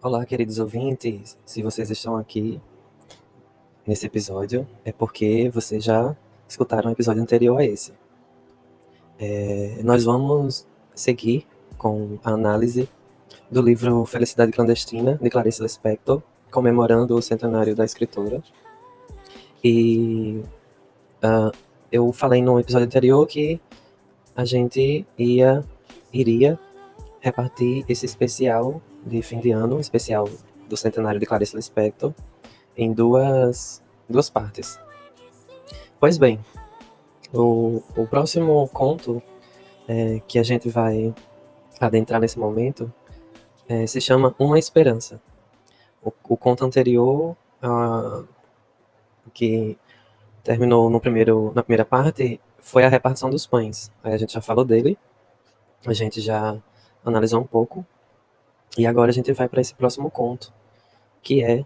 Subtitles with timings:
[0.00, 1.36] Olá, queridos ouvintes.
[1.44, 2.60] Se vocês estão aqui
[3.84, 6.16] nesse episódio, é porque vocês já
[6.48, 7.92] escutaram o episódio anterior a esse.
[9.18, 10.64] É, nós vamos
[10.94, 12.88] seguir com a análise
[13.50, 18.40] do livro Felicidade Clandestina, de Clarice Lispector, comemorando o centenário da escritora.
[19.64, 20.44] E
[21.24, 21.50] uh,
[21.90, 23.60] eu falei no episódio anterior que
[24.36, 25.64] a gente ia,
[26.12, 26.56] iria
[27.20, 30.28] repartir esse especial de fim de ano, especial
[30.68, 32.12] do centenário de Clarice Lispector,
[32.76, 34.78] em duas, duas partes.
[35.98, 36.38] Pois bem,
[37.32, 39.22] o, o próximo conto
[39.88, 41.14] é, que a gente vai
[41.80, 42.92] adentrar nesse momento
[43.68, 45.20] é, se chama Uma Esperança.
[46.02, 48.26] O, o conto anterior, uh,
[49.34, 49.76] que
[50.42, 53.92] terminou no primeiro, na primeira parte, foi a repartição dos pães.
[54.02, 54.96] Aí a gente já falou dele,
[55.86, 56.56] a gente já
[57.04, 57.84] analisou um pouco,
[58.78, 60.52] e agora a gente vai para esse próximo conto,
[61.20, 61.62] que é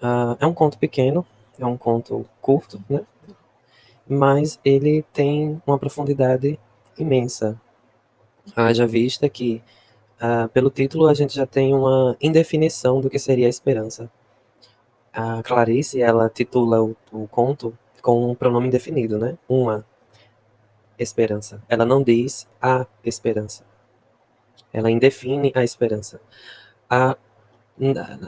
[0.00, 1.26] uh, é um conto pequeno,
[1.58, 3.04] é um conto curto, né?
[4.08, 6.60] Mas ele tem uma profundidade
[6.96, 7.60] imensa.
[8.54, 9.60] Haja vista que
[10.22, 14.08] uh, pelo título a gente já tem uma indefinição do que seria a esperança.
[15.12, 19.36] A Clarice ela titula o, o conto com um pronome indefinido, né?
[19.48, 19.84] Uma
[20.96, 21.60] esperança.
[21.68, 23.64] Ela não diz a esperança.
[24.76, 26.20] Ela indefine a esperança.
[26.88, 27.16] A,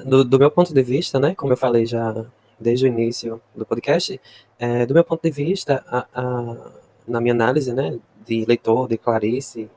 [0.06, 2.24] do, do, meu ponto de vista, né, como eu falei já
[2.58, 4.18] desde o início do podcast,
[4.58, 6.70] é, do meu ponto de vista, a, a,
[7.06, 9.70] na minha análise, né, de leitor, de Clarice,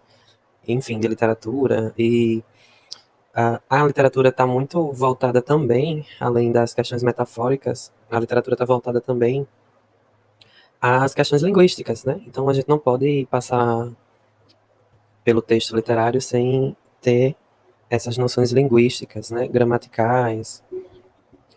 [0.65, 2.41] enfim, de literatura, e
[3.33, 9.01] a, a literatura está muito voltada também, além das questões metafóricas, a literatura está voltada
[9.01, 9.45] também
[10.81, 12.21] às questões linguísticas, né?
[12.25, 13.89] Então a gente não pode passar
[15.23, 17.35] pelo texto literário sem ter
[17.89, 20.63] essas noções linguísticas, né, gramaticais,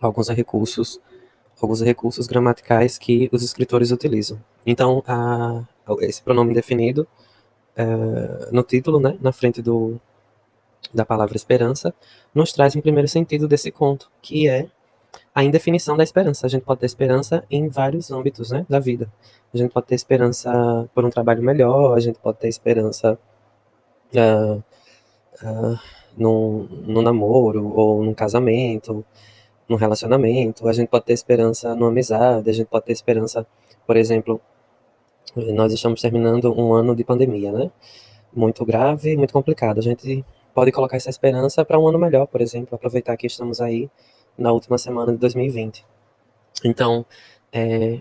[0.00, 1.00] alguns recursos,
[1.60, 4.42] alguns recursos gramaticais que os escritores utilizam.
[4.66, 5.62] Então, a,
[6.00, 7.06] esse pronome definido
[7.76, 7.84] é,
[8.50, 10.00] no título, né, na frente do,
[10.92, 11.94] da palavra esperança,
[12.34, 14.68] nos traz um primeiro sentido desse conto, que é
[15.34, 16.46] a indefinição da esperança.
[16.46, 19.12] A gente pode ter esperança em vários âmbitos né, da vida.
[19.52, 23.18] A gente pode ter esperança por um trabalho melhor, a gente pode ter esperança
[24.18, 24.62] uh,
[25.42, 25.78] uh,
[26.16, 29.04] num, num namoro ou num casamento,
[29.68, 30.68] num relacionamento.
[30.68, 33.46] A gente pode ter esperança numa amizade, a gente pode ter esperança,
[33.86, 34.40] por exemplo,
[35.36, 37.70] nós estamos terminando um ano de pandemia, né?
[38.32, 39.78] Muito grave, muito complicado.
[39.78, 40.24] A gente
[40.54, 43.90] pode colocar essa esperança para um ano melhor, por exemplo, aproveitar que estamos aí
[44.38, 45.84] na última semana de 2020.
[46.64, 47.04] Então,
[47.52, 48.00] é,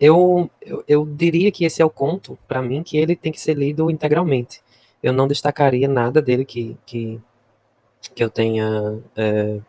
[0.00, 3.40] eu, eu, eu, diria que esse é o conto, para mim, que ele tem que
[3.40, 4.62] ser lido integralmente
[5.02, 7.20] eu não destacaria nada dele que, que,
[8.14, 9.60] que eu tenha é,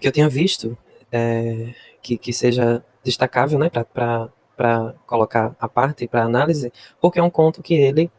[0.00, 0.76] que eu tenha visto
[1.10, 7.30] é, que, que seja destacável, né, para colocar a parte para análise, porque é um
[7.30, 8.10] conto que ele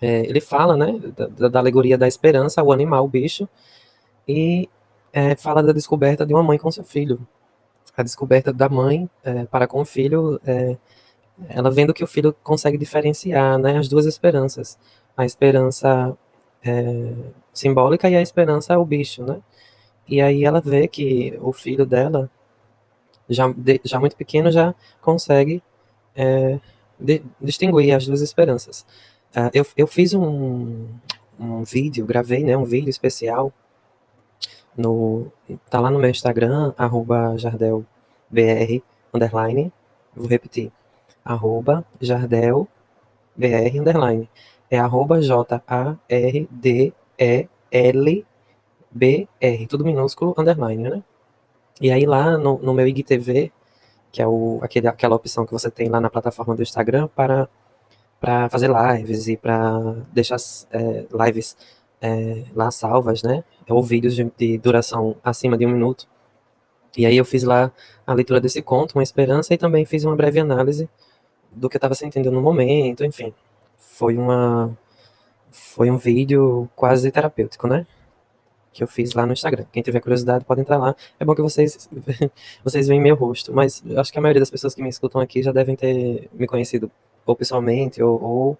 [0.00, 3.48] é, ele fala, né, da, da, alegoria da esperança ao animal, o bicho,
[4.28, 4.68] e
[5.12, 7.26] é, fala da descoberta de uma mãe com seu filho,
[7.96, 10.76] a descoberta da mãe é, para com o filho é,
[11.48, 14.78] ela vendo que o filho consegue diferenciar né, as duas esperanças.
[15.16, 16.16] A esperança
[16.64, 17.12] é,
[17.52, 19.40] simbólica e a esperança o bicho, né?
[20.08, 22.30] E aí ela vê que o filho dela,
[23.28, 25.62] já, de, já muito pequeno, já consegue
[26.14, 26.60] é,
[26.98, 28.86] de, distinguir as duas esperanças.
[29.34, 30.86] Uh, eu, eu fiz um,
[31.38, 33.52] um vídeo, gravei né, um vídeo especial,
[34.76, 35.30] no,
[35.68, 37.86] tá lá no meu Instagram, arroba jardelbr,
[39.12, 39.72] underline,
[40.14, 40.70] vou repetir,
[41.26, 42.68] arroba jardel
[43.36, 44.30] br underline.
[44.70, 45.96] É arroba J-A-R-D-E-L-B-R,
[49.68, 51.02] tudo minúsculo, underline, né?
[51.80, 53.52] E aí lá no, no meu IGTV,
[54.10, 57.48] que é o, aquele, aquela opção que você tem lá na plataforma do Instagram para,
[58.20, 59.78] para fazer lives e para
[60.12, 60.38] deixar
[60.72, 61.56] é, lives
[62.00, 63.44] é, lá salvas, né?
[63.68, 66.08] Ou vídeos de, de duração acima de um minuto.
[66.96, 67.70] E aí eu fiz lá
[68.06, 70.88] a leitura desse conto, uma esperança, e também fiz uma breve análise
[71.56, 73.34] do que eu estava sentindo no momento, enfim.
[73.78, 74.76] Foi uma
[75.50, 77.86] foi um vídeo quase terapêutico, né?
[78.72, 79.64] Que eu fiz lá no Instagram.
[79.72, 80.94] Quem tiver curiosidade pode entrar lá.
[81.18, 81.88] É bom que vocês
[82.64, 85.42] vocês veem meu rosto, mas acho que a maioria das pessoas que me escutam aqui
[85.42, 86.90] já devem ter me conhecido
[87.24, 88.58] ou pessoalmente ou, ou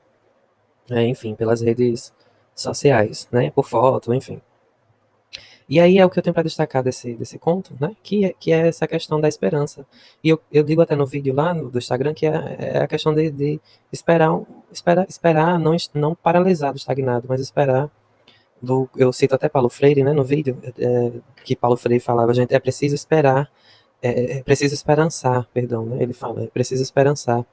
[0.90, 2.12] é, enfim, pelas redes
[2.54, 3.50] sociais, né?
[3.50, 4.40] Por foto, enfim.
[5.68, 7.94] E aí é o que eu tenho para destacar desse, desse conto, né?
[8.02, 9.84] Que é, que é essa questão da esperança.
[10.22, 12.86] E eu, eu digo até no vídeo lá no, do Instagram que é, é a
[12.86, 13.60] questão de, de,
[13.92, 14.40] esperar,
[14.72, 17.90] esperar, esperar não, não paralisado, estagnado, mas esperar
[18.60, 21.12] do, eu cito até Paulo Freire, né, no vídeo, é,
[21.44, 23.50] que Paulo Freire falava, gente, é preciso esperar,
[24.02, 27.44] é, é preciso esperançar, perdão, né, ele fala, é preciso esperançar,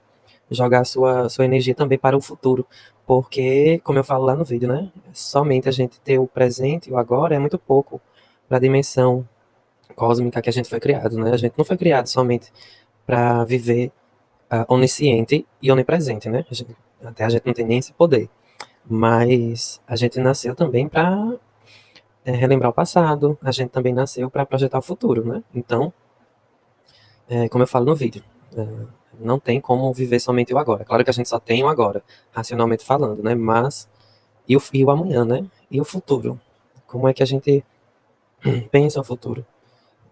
[0.50, 2.66] jogar sua, sua energia também para o futuro,
[3.06, 6.94] porque, como eu falo lá no vídeo, né, somente a gente ter o presente e
[6.94, 8.02] o agora é muito pouco
[8.48, 9.28] para a dimensão
[9.96, 12.52] cósmica que a gente foi criado, né, a gente não foi criado somente
[13.06, 13.92] para viver
[14.52, 18.30] uh, onisciente e onipresente, né, a gente, até a gente não tem nem esse poder,
[18.86, 21.38] mas a gente nasceu também para
[22.26, 25.44] é, relembrar o passado, a gente também nasceu para projetar o futuro, né?
[25.54, 25.92] Então,
[27.28, 28.24] é, como eu falo no vídeo,
[28.56, 28.68] é,
[29.20, 30.84] não tem como viver somente o agora.
[30.86, 33.36] Claro que a gente só tem o agora, racionalmente falando, né?
[33.36, 33.88] Mas,
[34.48, 35.46] e o, e o amanhã, né?
[35.70, 36.40] E o futuro?
[36.88, 37.64] Como é que a gente
[38.72, 39.46] pensa o futuro?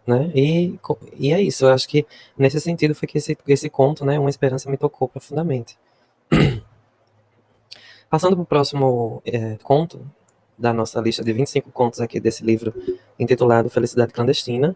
[0.05, 0.31] Né?
[0.33, 0.79] E,
[1.17, 2.05] e é isso, eu acho que
[2.37, 5.77] nesse sentido foi que esse, esse conto, né, Uma Esperança me tocou profundamente.
[8.09, 10.05] Passando para o próximo é, conto
[10.57, 12.73] da nossa lista de 25 contos aqui desse livro
[13.19, 14.75] intitulado Felicidade Clandestina,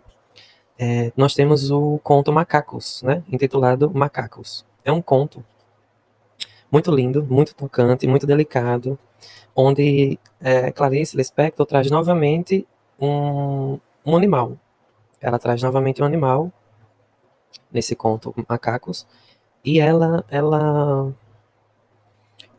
[0.78, 4.66] é, nós temos o conto Macacos, né, intitulado Macacos.
[4.84, 5.44] É um conto
[6.72, 9.00] muito lindo, muito tocante, muito delicado,
[9.56, 12.68] onde é, Clarice Lispector traz novamente
[13.00, 14.58] um, um animal.
[15.22, 16.52] Ela traz novamente um animal
[17.72, 19.08] nesse conto Macacos,
[19.64, 21.14] e ela, ela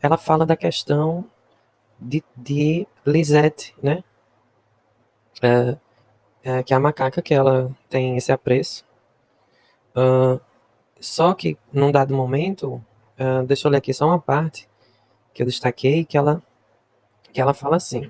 [0.01, 1.25] ela fala da questão
[1.99, 4.03] de, de Lisette, né?
[5.41, 5.77] É,
[6.43, 8.85] é, que é a macaca que ela tem esse apreço.
[9.95, 10.39] Uh,
[10.99, 12.83] só que, num dado momento,
[13.19, 14.67] uh, deixa eu ler aqui só uma parte
[15.33, 16.41] que eu destaquei, que ela,
[17.33, 18.05] que ela fala assim,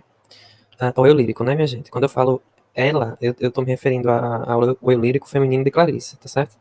[0.81, 1.91] uh, o eu lírico, né, minha gente?
[1.91, 2.41] Quando eu falo
[2.73, 6.57] ela, eu, eu tô me referindo ao eu lírico feminino de Clarice, tá certo?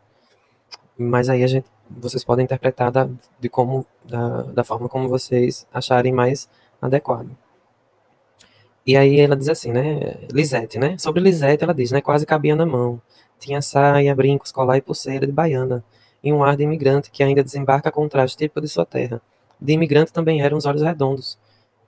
[0.96, 3.08] Mas aí a gente vocês podem interpretar da,
[3.38, 6.48] de como, da, da forma como vocês acharem mais
[6.80, 7.30] adequado.
[8.86, 12.54] E aí ela diz assim, né, Lisete, né, sobre Lisete ela diz, né, quase cabia
[12.54, 13.00] na mão,
[13.38, 15.84] tinha saia, brincos, colar e pulseira de baiana,
[16.22, 19.20] e um ar de imigrante que ainda desembarca com o traje típico de sua terra.
[19.60, 21.38] De imigrante também eram os olhos redondos.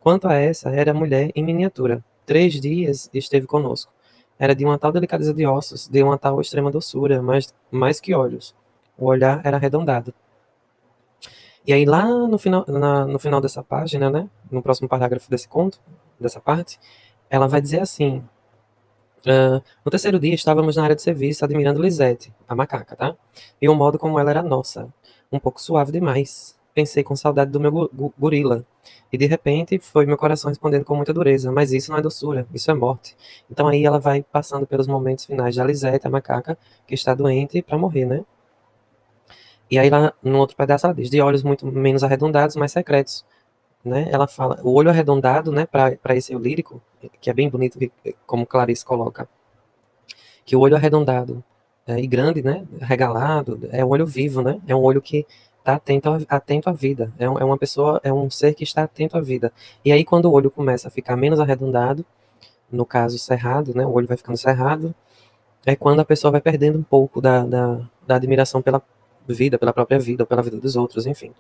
[0.01, 2.05] Quanto a essa, era mulher em miniatura.
[2.27, 3.93] Três dias esteve conosco.
[4.39, 8.15] Era de uma tal delicadeza de ossos, de uma tal extrema doçura, mais, mais que
[8.15, 8.55] olhos
[8.99, 10.13] o olhar era arredondado.
[11.65, 15.47] E aí lá no final, na, no final dessa página, né, no próximo parágrafo desse
[15.47, 15.81] conto,
[16.21, 16.79] dessa parte,
[17.31, 18.19] ela vai dizer assim:
[19.27, 23.17] uh, no terceiro dia estávamos na área de serviço admirando Lisette, a macaca, tá?
[23.61, 24.93] E o modo como ela era nossa,
[25.31, 26.57] um pouco suave demais.
[26.75, 28.65] Pensei com saudade do meu gorila.
[29.13, 32.47] E de repente foi meu coração respondendo com muita dureza, mas isso não é doçura,
[32.55, 33.17] isso é morte.
[33.51, 36.57] Então aí ela vai passando pelos momentos finais da Lisette, a macaca,
[36.87, 38.25] que está doente para morrer, né?
[39.71, 43.25] E aí lá no outro pedaço ela diz, de olhos muito menos arredondados, mais secretos.
[43.85, 44.09] Né?
[44.11, 46.83] Ela fala, o olho arredondado, né, para esse eu lírico,
[47.21, 47.79] que é bem bonito,
[48.27, 49.29] como Clarice coloca,
[50.45, 51.43] que o olho arredondado
[51.87, 55.27] é, e grande, né, regalado, é um olho vivo, né, é um olho que
[55.59, 58.83] está atento, atento à vida, é, um, é uma pessoa, é um ser que está
[58.83, 59.53] atento à vida.
[59.85, 62.05] E aí quando o olho começa a ficar menos arredondado,
[62.71, 64.95] no caso cerrado, né, o olho vai ficando cerrado,
[65.65, 68.83] é quando a pessoa vai perdendo um pouco da, da, da admiração pela
[69.27, 71.33] vida, pela própria vida, ou pela vida dos outros, enfim.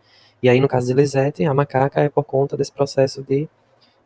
[0.42, 3.48] E aí, no caso de Lisette, a macaca é por conta desse processo de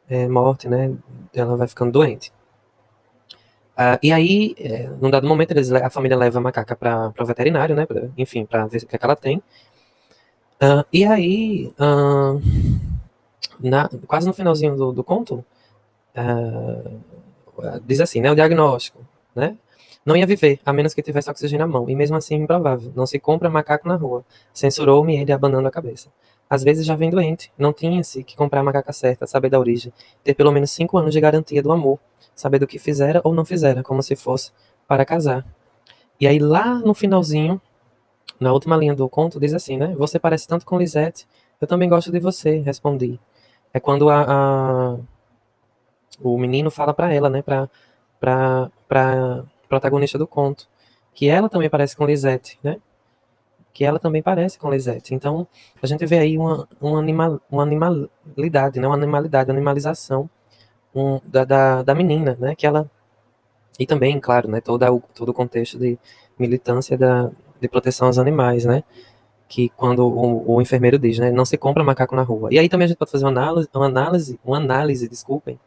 [0.08, 0.94] é, morte, né?
[1.34, 2.32] Ela vai ficando doente.
[3.72, 7.26] Uh, e aí, é, num dado momento, eles, a família leva a macaca para o
[7.26, 7.86] veterinário, né?
[7.86, 9.38] Pra, enfim, para ver o que, é que ela tem.
[10.62, 12.40] Uh, e aí, uh,
[13.58, 15.44] na, quase no finalzinho do, do conto,
[17.84, 18.30] diz assim, né?
[18.30, 19.00] O diagnóstico,
[19.34, 19.56] né?
[20.04, 22.92] Não ia viver, a menos que tivesse oxigênio à mão, e mesmo assim improvável.
[22.94, 24.24] Não se compra macaco na rua.
[24.52, 26.10] Censurou-me ele abanando a cabeça.
[26.50, 27.52] Às vezes já vem doente.
[27.56, 29.92] Não tinha-se que comprar a macaca certa, saber da origem,
[30.24, 31.98] ter pelo menos cinco anos de garantia do amor,
[32.34, 34.50] saber do que fizera ou não fizera, como se fosse
[34.88, 35.46] para casar.
[36.20, 37.60] E aí lá no finalzinho,
[38.40, 39.94] na última linha do conto, diz assim, né?
[39.96, 41.26] Você parece tanto com Lisette,
[41.60, 43.20] eu também gosto de você, respondi.
[43.72, 44.98] É quando a, a
[46.20, 47.42] o menino fala para ela, né?
[47.42, 47.68] Pra,
[48.20, 50.68] pra, pra protagonista do conto,
[51.14, 52.76] que ela também parece com Lisette, né?
[53.72, 55.14] Que ela também parece com Lisette.
[55.14, 55.46] Então,
[55.82, 58.86] a gente vê aí uma, uma, animal, uma animalidade, né?
[58.86, 60.28] Uma animalidade, uma animalização
[60.94, 62.54] um, da, da, da menina, né?
[62.54, 62.90] Que ela
[63.78, 65.98] e também, claro, né, todo todo o contexto de
[66.38, 68.84] militância da, de proteção aos animais, né,
[69.48, 72.48] que quando o, o, enfermeiro diz, né, não se compra macaco na rua.
[72.52, 75.58] E aí também a gente pode fazer uma análise, uma análise, uma análise, desculpem,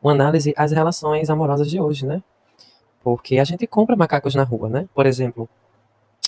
[0.00, 2.22] uma análise às relações amorosas de hoje, né,
[3.08, 4.86] porque a gente compra macacos na rua, né?
[4.94, 5.48] Por exemplo,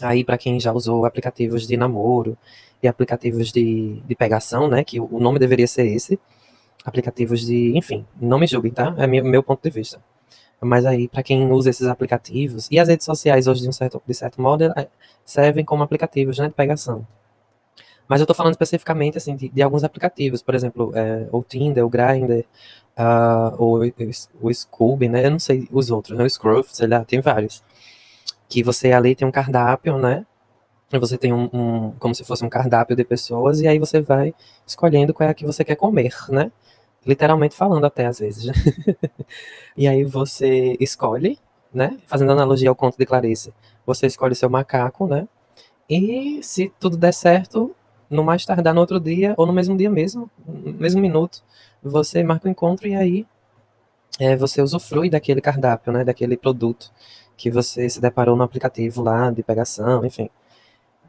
[0.00, 2.34] aí para quem já usou aplicativos de namoro
[2.82, 4.82] e aplicativos de, de pegação, né?
[4.82, 6.18] Que o nome deveria ser esse.
[6.82, 8.94] aplicativos de, enfim, não me julguem, tá?
[8.96, 10.02] É meu, meu ponto de vista.
[10.58, 14.02] Mas aí, para quem usa esses aplicativos, e as redes sociais hoje, de um certo,
[14.06, 14.88] de certo modo, é,
[15.22, 17.06] servem como aplicativos né, de pegação.
[18.08, 21.84] Mas eu estou falando especificamente assim, de, de, alguns aplicativos, por exemplo, é, o Tinder,
[21.84, 22.46] o Grindr,
[22.98, 23.80] uh, o,
[24.40, 25.26] o Scooby, né?
[25.26, 26.24] Eu não sei os outros, né?
[26.24, 27.62] O Scruff, sei lá, tem vários.
[28.48, 30.26] Que você ali tem um cardápio, né?
[30.92, 34.34] Você tem um, um, como se fosse um cardápio de pessoas, e aí você vai
[34.66, 36.50] escolhendo qual é a que você quer comer, né?
[37.06, 38.46] Literalmente falando até às vezes.
[39.76, 41.38] E aí você escolhe,
[41.72, 41.96] né?
[42.06, 43.54] Fazendo analogia ao conto de Clarice,
[43.86, 45.28] você escolhe seu macaco, né?
[45.88, 47.74] E se tudo der certo,
[48.08, 51.42] no mais tardar no outro dia, ou no mesmo dia mesmo, no mesmo minuto,
[51.82, 53.26] você marca o um encontro e aí
[54.18, 56.04] é, você usufrui daquele cardápio, né?
[56.04, 56.92] Daquele produto
[57.36, 60.28] que você se deparou no aplicativo lá de pegação, enfim.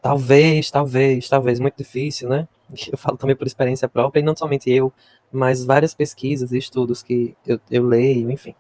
[0.02, 2.48] Talvez, talvez, talvez, muito difícil, né?
[2.92, 4.94] Eu falo também por experiência própria, e não somente eu,
[5.32, 8.56] mas várias pesquisas e estudos que eu, eu leio, enfim,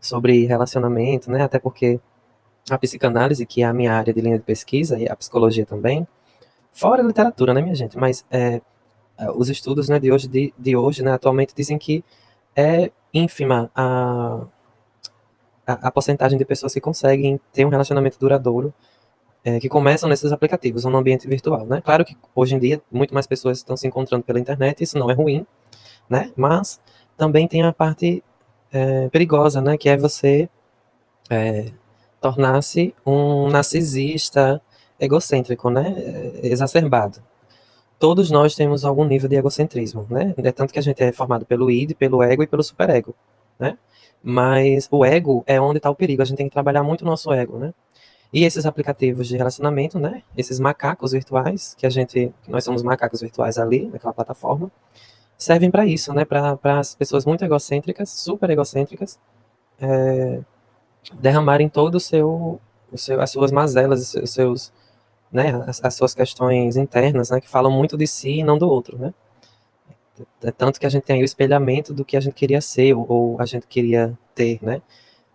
[0.00, 1.42] sobre relacionamento, né?
[1.42, 2.00] Até porque
[2.70, 6.06] a psicanálise, que é a minha área de linha de pesquisa, e a psicologia também,
[6.72, 7.98] fora a literatura, né, minha gente?
[7.98, 8.60] Mas é,
[9.34, 12.04] os estudos né, de hoje, de, de hoje né, atualmente, dizem que
[12.54, 14.42] é ínfima a,
[15.66, 18.72] a, a porcentagem de pessoas que conseguem ter um relacionamento duradouro
[19.46, 21.80] é, que começam nesses aplicativos, no ambiente virtual, né?
[21.80, 25.08] Claro que hoje em dia muito mais pessoas estão se encontrando pela internet, isso não
[25.08, 25.46] é ruim,
[26.10, 26.32] né?
[26.36, 26.80] Mas
[27.16, 28.24] também tem a parte
[28.72, 29.78] é, perigosa, né?
[29.78, 30.48] Que é você
[31.30, 31.70] é,
[32.20, 34.60] tornar-se um narcisista
[34.98, 35.94] egocêntrico, né?
[35.96, 37.22] É, exacerbado.
[37.98, 40.34] Todos nós temos algum nível de egocentrismo, né?
[40.36, 43.14] É tanto que a gente é formado pelo id, pelo ego e pelo superego,
[43.58, 43.78] né?
[44.22, 46.22] Mas o ego é onde está o perigo.
[46.22, 47.72] A gente tem que trabalhar muito o nosso ego, né?
[48.32, 50.22] E esses aplicativos de relacionamento, né?
[50.36, 54.70] Esses macacos virtuais, que a gente, nós somos macacos virtuais ali, naquela plataforma,
[55.38, 56.24] servem para isso, né?
[56.24, 59.18] Para as pessoas muito egocêntricas, super egocêntricas,
[59.80, 60.40] é,
[61.14, 62.60] derramarem todo o seu,
[62.90, 64.72] o seu, as suas mazelas, os seus,
[65.30, 65.62] né?
[65.66, 67.40] As, as, suas questões internas, né?
[67.40, 69.14] Que falam muito de si e não do outro, né?
[70.42, 72.94] É tanto que a gente tem aí o espelhamento do que a gente queria ser
[72.94, 74.80] ou, ou a gente queria ter, né?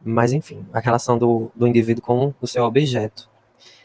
[0.03, 3.29] Mas, enfim, a relação do, do indivíduo com o seu objeto.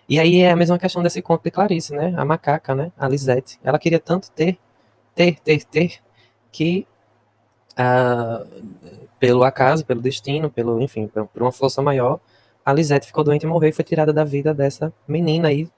[0.08, 2.14] E aí é a mesma questão desse conto de Clarice, né?
[2.16, 2.92] A macaca, né?
[2.96, 3.58] A Lisette.
[3.62, 4.58] Ela queria tanto ter,
[5.14, 6.00] ter, ter, ter,
[6.52, 6.86] que
[7.76, 8.46] ah,
[9.18, 12.20] pelo acaso, pelo destino, pelo, enfim, por uma força maior,
[12.64, 15.68] a Lisette ficou doente e morreu e foi tirada da vida dessa menina aí,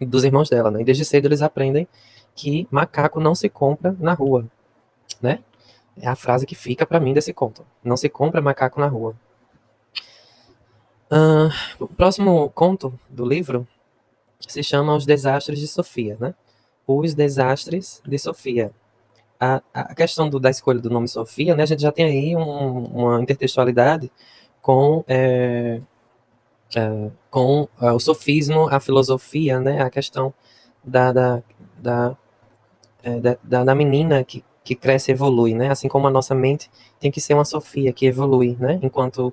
[0.00, 0.80] dos irmãos dela, né?
[0.80, 1.88] E desde cedo eles aprendem
[2.34, 4.46] que macaco não se compra na rua,
[5.20, 5.40] né?
[5.98, 7.64] É a frase que fica para mim desse conto.
[7.82, 9.14] Não se compra macaco na rua.
[11.10, 13.66] Uh, o próximo conto do livro
[14.40, 16.34] se chama Os Desastres de Sofia, né?
[16.86, 18.72] Os Desastres de Sofia.
[19.40, 21.62] A, a questão do, da escolha do nome Sofia, né?
[21.62, 24.10] A gente já tem aí um, uma intertextualidade
[24.60, 25.80] com, é,
[26.74, 29.82] é, com é, o sofismo, a filosofia, né?
[29.82, 30.32] A questão
[30.82, 31.42] da, da,
[31.78, 32.16] da,
[33.02, 35.70] é, da, da menina que, que cresce e evolui, né?
[35.70, 38.80] Assim como a nossa mente tem que ser uma Sofia que evolui, né?
[38.82, 39.32] Enquanto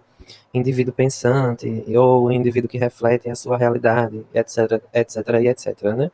[0.54, 6.12] indivíduo pensante ou indivíduo que reflete a sua realidade, etc, etc etc, né?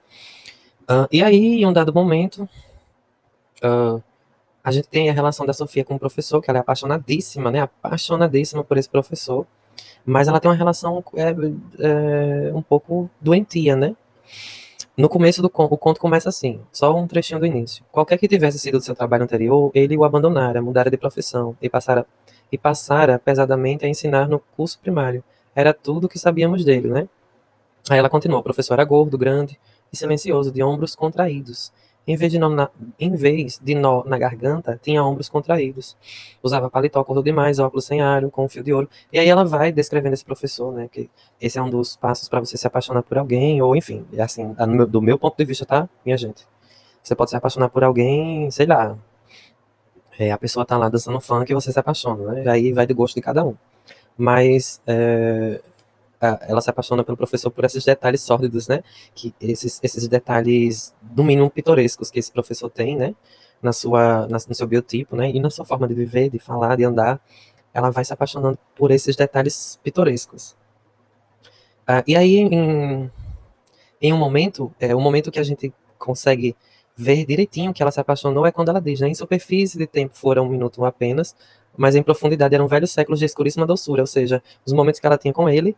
[0.90, 2.50] Uh, e aí, em um dado momento,
[3.64, 4.02] uh,
[4.64, 7.62] a gente tem a relação da Sofia com o professor, que ela é apaixonadíssima, né?
[7.62, 9.46] Apaixonadíssima por esse professor,
[10.06, 11.29] mas ela tem uma relação é,
[11.79, 13.96] é, um pouco doentia, né?
[14.98, 17.86] No começo do conto, o conto começa assim, só um trechinho do início.
[17.91, 21.70] Qualquer que tivesse sido do seu trabalho anterior, ele o abandonara, mudara de profissão e
[21.70, 22.06] passara
[22.51, 25.24] e passara pesadamente a ensinar no curso primário.
[25.56, 27.08] Era tudo o que sabíamos dele, né?
[27.89, 29.60] Aí ela continuou: o professor era gordo, grande
[29.91, 31.72] e silencioso, de ombros contraídos.
[32.10, 35.96] Em vez, de nó na, em vez de nó na garganta, tinha ombros contraídos.
[36.42, 38.89] Usava paletó curto demais, óculos sem aro, com um fio de ouro.
[39.13, 40.89] E aí ela vai descrevendo esse professor, né?
[40.92, 41.08] Que
[41.39, 44.56] esse é um dos passos para você se apaixonar por alguém, ou enfim, é assim,
[44.89, 46.48] do meu ponto de vista, tá, minha gente?
[47.04, 48.98] Você pode se apaixonar por alguém, sei lá,
[50.18, 52.50] é, a pessoa tá lá dançando funk e você se apaixona, né?
[52.50, 53.56] Aí vai de gosto de cada um.
[54.18, 55.62] Mas é,
[56.22, 58.84] ela se apaixona pelo professor por esses detalhes sórdidos, né?
[59.16, 63.16] Que esses, esses detalhes, no mínimo, pitorescos que esse professor tem, né?
[63.62, 65.30] Na sua, na, no seu biotipo, né?
[65.32, 67.22] E na sua forma de viver, de falar, de andar.
[67.74, 70.56] Ela vai se apaixonando por esses detalhes pitorescos.
[71.88, 73.12] Ah, e aí, em,
[74.02, 76.56] em um momento, é um momento que a gente consegue
[76.96, 79.08] ver direitinho que ela se apaixonou é quando ela diz, né?
[79.08, 81.34] Em superfície de tempo foram um minuto apenas,
[81.78, 85.18] mas em profundidade eram velhos séculos de escuríssima doçura, ou seja, os momentos que ela
[85.18, 85.78] tinha com ele,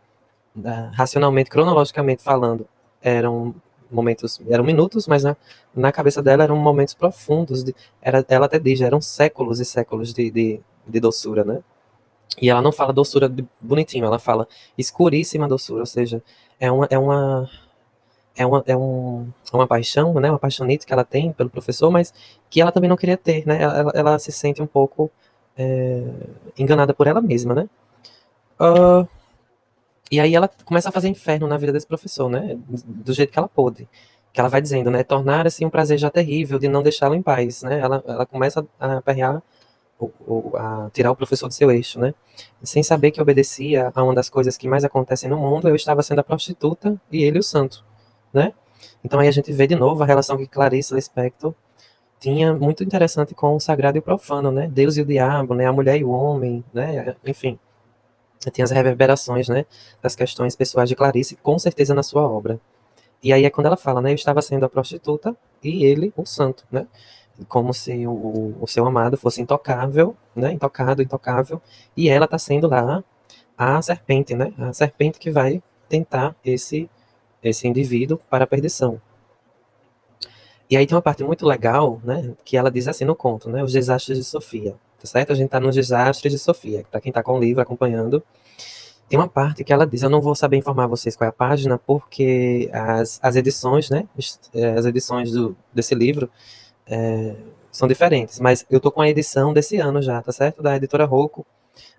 [0.92, 2.66] racionalmente, cronologicamente falando,
[3.00, 3.54] eram
[3.90, 5.36] momentos, eram minutos, mas na,
[5.74, 7.62] na cabeça dela eram momentos profundos.
[7.62, 11.62] De, era, ela até diz, eram séculos e séculos de, de, de doçura, né?
[12.40, 16.22] E ela não fala doçura de bonitinho, ela fala escuríssima doçura, ou seja,
[16.58, 17.50] é uma, é uma,
[18.34, 22.14] é uma, é um, uma paixão, né, uma paixonite que ela tem pelo professor, mas
[22.48, 25.10] que ela também não queria ter, né, ela, ela se sente um pouco
[25.58, 26.02] é,
[26.58, 27.68] enganada por ela mesma, né.
[28.58, 29.06] Uh,
[30.12, 33.38] e aí ela começa a fazer inferno na vida desse professor, né, do jeito que
[33.38, 33.88] ela pôde,
[34.30, 37.22] que ela vai dizendo, né, tornar assim um prazer já terrível de não deixá-lo em
[37.22, 39.42] paz, né, ela, ela começa a aperrear
[40.56, 42.12] a tirar o professor do seu eixo, né?
[42.60, 46.02] Sem saber que obedecia a uma das coisas que mais acontecem no mundo, eu estava
[46.02, 47.84] sendo a prostituta e ele o santo,
[48.32, 48.52] né?
[49.04, 51.54] Então aí a gente vê de novo a relação que Clarice Lispector
[52.18, 54.66] tinha muito interessante com o sagrado e o profano, né?
[54.66, 55.66] Deus e o diabo, né?
[55.66, 57.14] A mulher e o homem, né?
[57.24, 57.58] Enfim,
[58.50, 59.64] tem as reverberações, né?
[60.00, 62.60] Das questões pessoais de Clarice, com certeza na sua obra.
[63.22, 64.10] E aí é quando ela fala, né?
[64.10, 66.86] Eu estava sendo a prostituta e ele o santo, né?
[67.48, 71.60] como se o, o seu amado fosse intocável, né, intocado, intocável,
[71.96, 73.02] e ela está sendo lá
[73.56, 76.88] a serpente, né, a serpente que vai tentar esse
[77.42, 79.00] esse indivíduo para a perdição.
[80.70, 83.62] E aí tem uma parte muito legal, né, que ela diz assim no conto, né,
[83.64, 85.32] os desastres de Sofia, tá certo?
[85.32, 88.22] A gente está nos desastres de Sofia, para quem está com o livro acompanhando,
[89.08, 91.32] tem uma parte que ela diz, eu não vou saber informar vocês qual é a
[91.32, 94.08] página, porque as, as edições, né,
[94.74, 96.30] as edições do, desse livro,
[96.86, 97.34] é,
[97.70, 100.62] são diferentes, mas eu tô com a edição desse ano já, tá certo?
[100.62, 101.44] Da editora Rocco.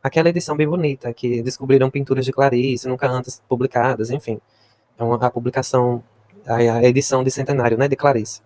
[0.02, 4.40] Aquela edição bem bonita, que descobriram pinturas de Clarice, nunca antes publicadas, enfim.
[4.98, 6.04] É uma, a publicação,
[6.48, 8.42] a, a edição de centenário, né, de Clarice.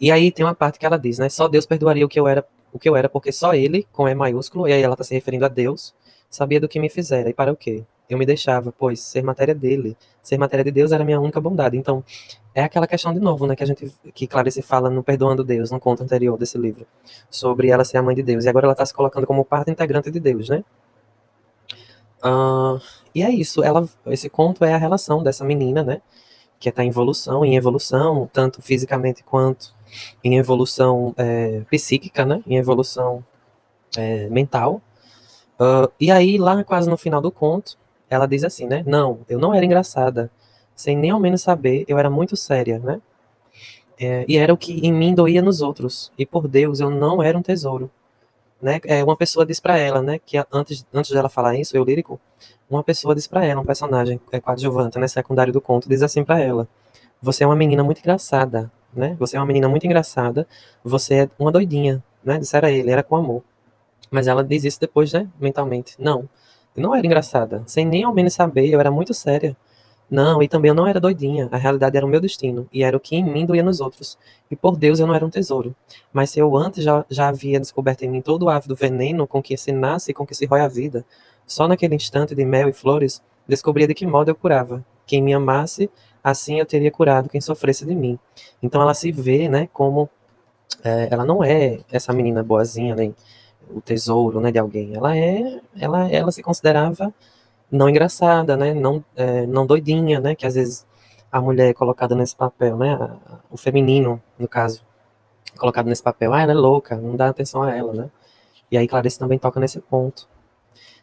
[0.00, 2.26] E aí tem uma parte que ela diz, né, só Deus perdoaria o que eu
[2.26, 2.44] era,
[2.76, 5.14] o que eu era, porque só ele, com E maiúsculo, e aí ela está se
[5.14, 5.94] referindo a Deus,
[6.30, 7.84] sabia do que me fizera, e para o quê?
[8.08, 11.76] Eu me deixava, pois ser matéria dele, ser matéria de Deus era minha única bondade.
[11.76, 12.04] Então,
[12.54, 15.70] é aquela questão de novo, né, que a gente, que Clarice fala no Perdoando Deus,
[15.70, 16.86] no conto anterior desse livro,
[17.28, 19.70] sobre ela ser a mãe de Deus, e agora ela está se colocando como parte
[19.70, 20.64] integrante de Deus, né?
[22.24, 22.80] Uh,
[23.14, 26.00] e é isso, ela, esse conto é a relação dessa menina, né,
[26.58, 29.75] que está em evolução, em evolução, tanto fisicamente quanto
[30.22, 33.24] em evolução é, psíquica, né, em evolução
[33.96, 34.80] é, mental.
[35.58, 37.78] Uh, e aí, lá quase no final do conto,
[38.10, 40.30] ela diz assim, né, não, eu não era engraçada,
[40.74, 43.00] sem nem ao menos saber, eu era muito séria, né?
[43.98, 46.12] É, e era o que em mim doía nos outros.
[46.18, 47.90] E por Deus, eu não era um tesouro.
[48.60, 48.80] Né?
[48.84, 52.20] É, uma pessoa diz para ela, né, que antes, antes dela falar isso, eu lírico,
[52.68, 56.24] uma pessoa diz para ela, um personagem é coadjuvante, né, secundário do conto, diz assim
[56.24, 56.68] para ela:
[57.22, 59.16] "Você é uma menina muito engraçada, né?
[59.18, 60.46] Você é uma menina muito engraçada,
[60.82, 62.38] você é uma doidinha", né?
[62.38, 63.42] Dissera ele, era com amor.
[64.10, 65.94] Mas ela diz isso depois, né, mentalmente.
[65.98, 66.28] Não,
[66.76, 69.56] eu não era engraçada, sem nem ao menos saber, eu era muito séria.
[70.08, 71.48] Não, e também eu não era doidinha.
[71.50, 74.16] A realidade era o meu destino, e era o que em mim doía nos outros.
[74.50, 75.74] E por Deus eu não era um tesouro.
[76.12, 79.42] Mas se eu antes já, já havia descoberto em mim todo o ávido veneno com
[79.42, 81.04] que se nasce e com que se rói a vida,
[81.46, 84.84] só naquele instante de mel e flores, descobria de que modo eu curava.
[85.06, 85.90] Quem me amasse,
[86.22, 88.18] assim eu teria curado quem sofresse de mim.
[88.62, 90.10] Então ela se vê, né, como
[90.84, 93.14] é, ela não é essa menina boazinha, nem
[93.70, 94.94] o tesouro, né, de alguém.
[94.94, 97.12] Ela é, ela, ela se considerava
[97.70, 98.74] não engraçada, né?
[98.74, 100.34] Não, é, não doidinha, né?
[100.34, 100.86] Que às vezes
[101.30, 102.98] a mulher é colocada nesse papel, né?
[103.50, 104.84] O feminino, no caso,
[105.58, 106.32] colocado nesse papel.
[106.32, 108.10] Ah, ela é louca, não dá atenção a ela, né?
[108.70, 110.28] E aí Clarice também toca nesse ponto.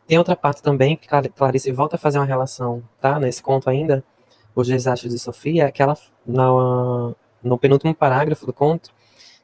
[0.07, 3.19] Tem outra parte também que Clarice volta a fazer uma relação, tá?
[3.19, 4.03] Nesse conto ainda,
[4.55, 8.91] os desastres de Sofia, que ela, na, no penúltimo parágrafo do conto,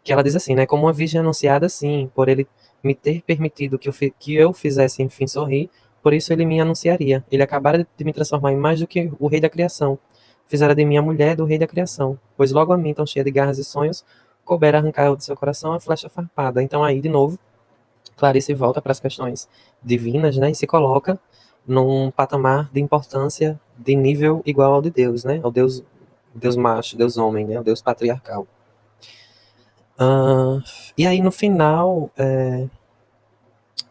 [0.04, 0.66] que ela diz assim, né?
[0.66, 2.48] Como uma virgem anunciada, sim, por ele
[2.84, 5.70] me ter permitido que eu, que eu fizesse, enfim, sorrir,
[6.02, 7.24] por isso ele me anunciaria.
[7.32, 10.00] Ele acabara de me transformar em mais do que o rei da criação.
[10.46, 12.18] Fizera de mim a mulher do rei da criação.
[12.36, 14.06] Pois logo a mim, tão cheia de garras e sonhos,
[14.44, 16.64] coubera arrancar do seu coração a flecha farpada.
[16.64, 17.38] Então aí, de novo,
[18.20, 19.48] Clarice volta para as questões
[19.82, 20.52] divinas, né?
[20.52, 21.20] E se coloca
[21.66, 25.40] num patamar de importância de nível igual ao de Deus, né?
[25.42, 25.84] Ao Deus,
[26.36, 27.56] Deus macho, Deus homem, né?
[27.56, 28.46] Ao Deus patriarcal.
[30.00, 30.62] Uh,
[30.98, 32.68] e aí, no final, é,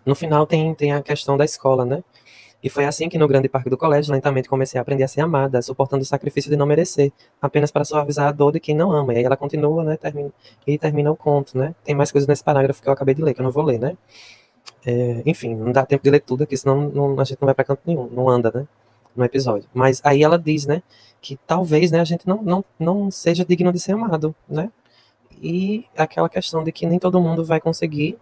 [0.05, 2.03] no final tem, tem a questão da escola, né?
[2.62, 5.21] E foi assim que no grande parque do colégio, lentamente comecei a aprender a ser
[5.21, 8.90] amada, suportando o sacrifício de não merecer, apenas para suavizar a dor de quem não
[8.90, 9.14] ama.
[9.14, 9.97] E aí ela continua, né?
[9.97, 10.33] Termina,
[10.66, 11.75] e termina o conto, né?
[11.85, 13.79] Tem mais coisas nesse parágrafo que eu acabei de ler, que eu não vou ler,
[13.79, 13.97] né?
[14.85, 17.55] É, enfim, não dá tempo de ler tudo aqui, senão não, a gente não vai
[17.55, 18.66] para canto nenhum, não anda, né?
[19.14, 19.68] No episódio.
[19.73, 20.83] Mas aí ela diz, né?
[21.21, 22.01] Que talvez, né?
[22.01, 24.71] A gente não, não, não seja digno de ser amado, né?
[25.40, 28.18] E aquela questão de que nem todo mundo vai conseguir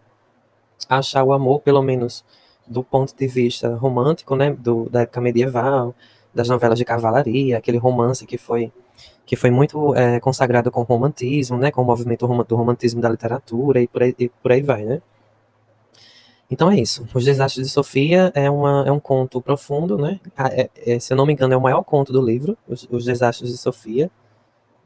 [0.88, 2.24] achar o amor, pelo menos
[2.66, 5.94] do ponto de vista romântico, né, do, da época medieval,
[6.34, 8.72] das novelas de cavalaria, aquele romance que foi
[9.24, 13.08] que foi muito é, consagrado com o romantismo, né, com o movimento do romantismo da
[13.08, 15.02] literatura e por aí, e por aí vai, né.
[16.50, 17.06] Então é isso.
[17.12, 20.20] Os Desastres de Sofia é, uma, é um conto profundo, né?
[20.52, 23.04] É, é, se eu não me engano, é o maior conto do livro, Os, Os
[23.04, 24.10] Desastres de Sofia.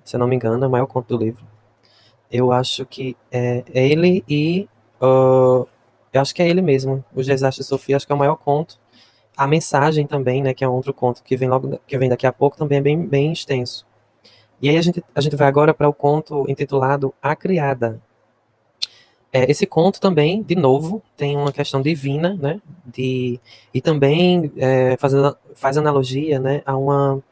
[0.02, 1.44] Se eu não me engano, é o maior conto do livro.
[2.30, 4.68] Eu acho que é ele e.
[5.02, 5.66] Uh,
[6.12, 7.05] eu acho que é ele mesmo.
[7.14, 8.79] Os Desastres de Sofia, acho que é o maior conto.
[9.37, 10.55] A mensagem também, né?
[10.55, 13.07] Que é outro conto que vem logo que vem daqui a pouco, também é bem,
[13.07, 13.87] bem extenso.
[14.61, 18.01] E aí a gente, a gente vai agora para o conto intitulado A Criada.
[19.33, 22.61] É, esse conto também, de novo, tem uma questão divina, né?
[22.85, 23.40] De,
[23.73, 25.12] e também é, faz,
[25.55, 27.23] faz analogia né, a, uma,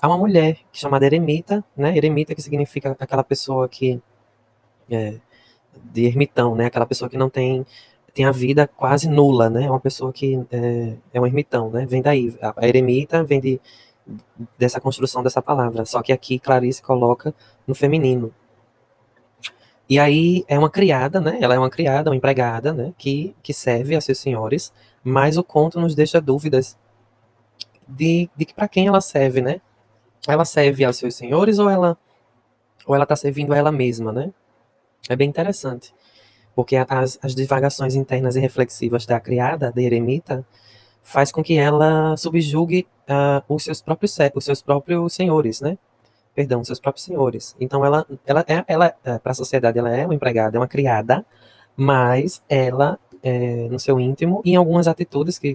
[0.00, 1.96] a uma mulher chamada eremita, né?
[1.96, 4.00] Eremita que significa aquela pessoa que.
[4.90, 5.18] É,
[5.92, 6.66] de ermitão, né?
[6.66, 7.64] Aquela pessoa que não tem
[8.16, 9.64] tem a vida quase nula, né?
[9.64, 11.84] É uma pessoa que é, é um ermitão, né?
[11.84, 12.34] Vem daí.
[12.40, 13.60] A, eremita vem de,
[14.58, 15.84] dessa construção dessa palavra.
[15.84, 17.34] Só que aqui Clarice coloca
[17.66, 18.32] no feminino.
[19.88, 21.38] E aí é uma criada, né?
[21.42, 22.94] Ela é uma criada, uma empregada, né?
[22.96, 24.72] Que, que serve a seus senhores,
[25.04, 26.76] mas o conto nos deixa dúvidas
[27.86, 29.60] de, de para quem ela serve, né?
[30.26, 31.98] Ela serve aos seus senhores ou ela
[32.86, 34.32] ou ela está servindo a ela mesma, né?
[35.08, 35.94] É bem interessante,
[36.54, 40.44] porque as, as divagações internas e reflexivas da criada, da eremita,
[41.02, 45.78] faz com que ela subjugue uh, os seus próprios os seus próprios senhores, né?
[46.34, 47.54] Perdão, seus próprios senhores.
[47.60, 50.66] Então ela ela é ela é, para a sociedade ela é uma empregada, é uma
[50.68, 51.24] criada,
[51.76, 55.52] mas ela é, no seu íntimo e em algumas atitudes que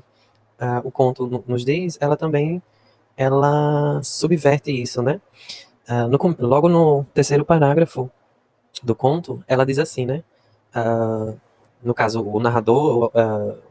[0.61, 2.61] uh, o conto nos diz, ela também
[3.17, 5.19] ela subverte isso, né?
[5.89, 8.09] Uh, no, logo no terceiro parágrafo
[8.83, 10.23] do conto, ela diz assim, né?
[11.83, 13.11] no caso, o narrador,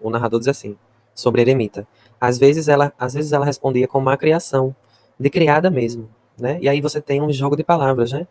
[0.02, 0.76] o narrador diz assim:
[1.14, 1.86] sobre eremita.
[2.20, 4.74] Às vezes ela, às vezes ela respondia com má criação,
[5.18, 6.58] de criada mesmo, né?
[6.60, 8.26] E aí você tem um jogo de palavras, né?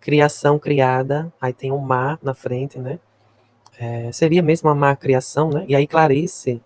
[0.00, 2.98] Criação, criada, aí tem um má na frente, né?
[3.78, 5.64] É, seria mesmo uma má criação, né?
[5.68, 6.60] E aí Clarice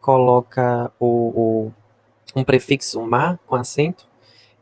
[0.00, 1.72] coloca o, o,
[2.36, 4.06] um prefixo má com acento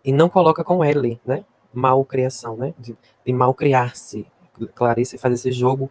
[0.05, 1.45] e não coloca com L, né?
[1.77, 2.75] Mal criação, né?
[2.79, 4.27] De, de mal criar-se.
[4.75, 5.91] Clarice faz esse jogo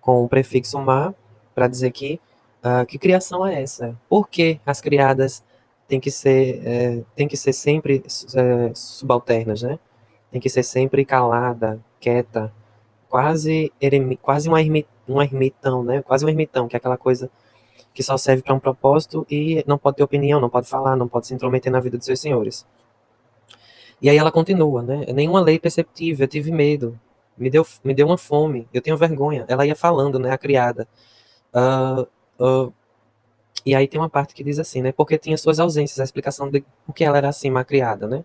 [0.00, 1.12] com o prefixo má
[1.54, 2.20] para dizer que
[2.66, 3.96] Uh, que criação é essa?
[4.08, 5.44] Por que as criadas
[5.86, 8.02] têm que ser, é, têm que ser sempre
[8.34, 9.78] é, subalternas, né?
[10.32, 12.52] Tem que ser sempre calada, quieta,
[13.08, 13.72] quase,
[14.20, 14.58] quase uma
[15.08, 16.02] um ermitão, né?
[16.02, 17.30] Quase um ermitão, que é aquela coisa
[17.94, 21.06] que só serve para um propósito e não pode ter opinião, não pode falar, não
[21.06, 22.66] pode se intrometer na vida dos seus senhores.
[24.00, 25.06] E aí ela continua, né?
[25.14, 26.98] Nenhuma lei perceptível, eu tive medo,
[27.36, 29.44] me deu, me deu uma fome, eu tenho vergonha.
[29.48, 30.30] Ela ia falando, né?
[30.30, 30.88] A criada.
[31.54, 32.06] Uh,
[32.38, 32.72] Uh,
[33.64, 34.92] e aí tem uma parte que diz assim, né?
[34.92, 38.24] Porque tinha suas ausências, a explicação de por que ela era assim, mal criada, né?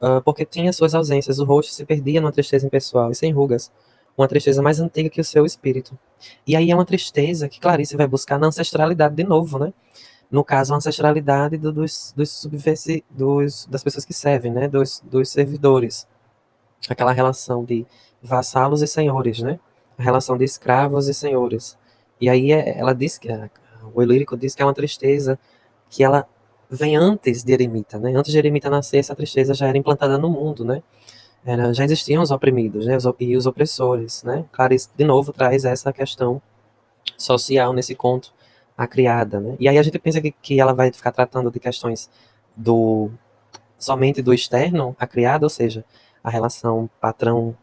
[0.00, 3.72] Uh, porque tinha suas ausências, o rosto se perdia numa tristeza impessoal e sem rugas,
[4.16, 5.98] uma tristeza mais antiga que o seu espírito.
[6.46, 9.72] E aí é uma tristeza que Clarice vai buscar na ancestralidade de novo, né?
[10.30, 14.68] No caso, a ancestralidade do, dos, dos, subversi, dos das pessoas que servem, né?
[14.68, 16.06] Dos, dos servidores.
[16.88, 17.86] Aquela relação de
[18.22, 19.58] vassalos e senhores, né?
[19.96, 21.78] A relação de escravos e senhores.
[22.20, 23.28] E aí é, ela diz que
[23.94, 25.38] o lírico diz que é uma tristeza
[25.88, 26.26] que ela
[26.70, 28.12] vem antes de Eremita, né?
[28.14, 30.82] Antes de Eremita nascer, essa tristeza já era implantada no mundo, né?
[31.44, 32.98] Era, já existiam os oprimidos, né?
[33.20, 34.44] E os opressores, né?
[34.52, 36.42] Clarice, de novo, traz essa questão
[37.16, 38.34] social nesse conto,
[38.78, 39.56] a criada, né?
[39.58, 42.08] E aí a gente pensa que, que ela vai ficar tratando de questões
[42.56, 43.10] do
[43.76, 45.84] somente do externo, a criada, ou seja,
[46.22, 47.56] a relação patrão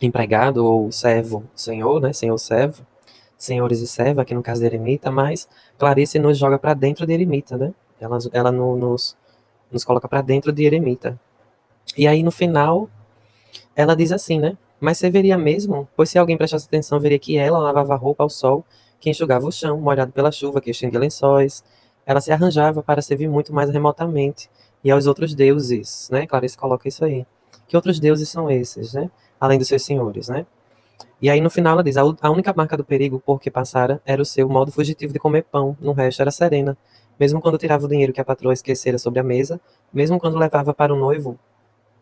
[0.00, 2.14] empregado ou servo senhor, né?
[2.14, 2.86] Senhor servo,
[3.36, 7.12] senhores e serva, aqui no caso de Eremita, mas Clarice nos joga para dentro de
[7.12, 7.74] Eremita, né?
[8.00, 9.16] Ela, ela no, nos,
[9.70, 11.20] nos coloca para dentro de Eremita.
[11.96, 12.88] E aí no final,
[13.76, 14.56] ela diz assim, né?
[14.80, 15.88] Mas você veria mesmo?
[15.94, 18.64] Pois se alguém prestasse atenção, veria que ela lavava roupa ao sol,
[19.00, 21.64] que enxugava o chão, molhado pela chuva, que estendia lençóis.
[22.04, 24.50] Ela se arranjava para servir muito mais remotamente
[24.82, 26.26] e aos outros deuses, né?
[26.26, 27.26] Clarice coloca isso aí.
[27.66, 29.10] Que outros deuses são esses, né?
[29.40, 30.46] Além dos seus senhores, né?
[31.20, 34.22] E aí no final ela diz: a única marca do perigo por que passara era
[34.22, 36.76] o seu modo fugitivo de comer pão, no resto era serena.
[37.18, 39.60] Mesmo quando tirava o dinheiro que a patroa esquecera sobre a mesa,
[39.92, 41.36] mesmo quando levava para o noivo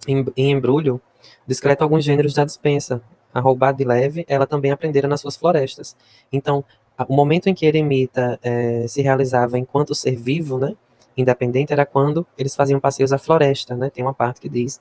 [0.06, 1.00] em, em embrulho,
[1.46, 3.00] discreto alguns gêneros da dispensa,
[3.32, 5.96] a roubar de leve, ela também aprendera nas suas florestas.
[6.32, 6.64] Então,
[7.08, 10.74] o momento em que Eremita é, se realizava enquanto ser vivo, né,
[11.16, 13.90] independente, era quando eles faziam passeios à floresta, né?
[13.90, 14.80] Tem uma parte que diz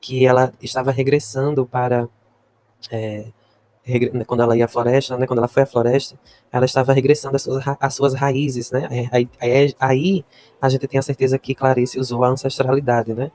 [0.00, 2.08] que ela estava regressando para
[2.90, 3.26] é,
[4.12, 6.18] né, quando ela ia à floresta, né, quando ela foi à floresta,
[6.52, 9.08] ela estava regressando às suas, às suas raízes, né?
[9.12, 9.28] Aí,
[9.80, 10.24] aí,
[10.60, 13.30] a gente tem a certeza que Clarice usou a ancestralidade, né?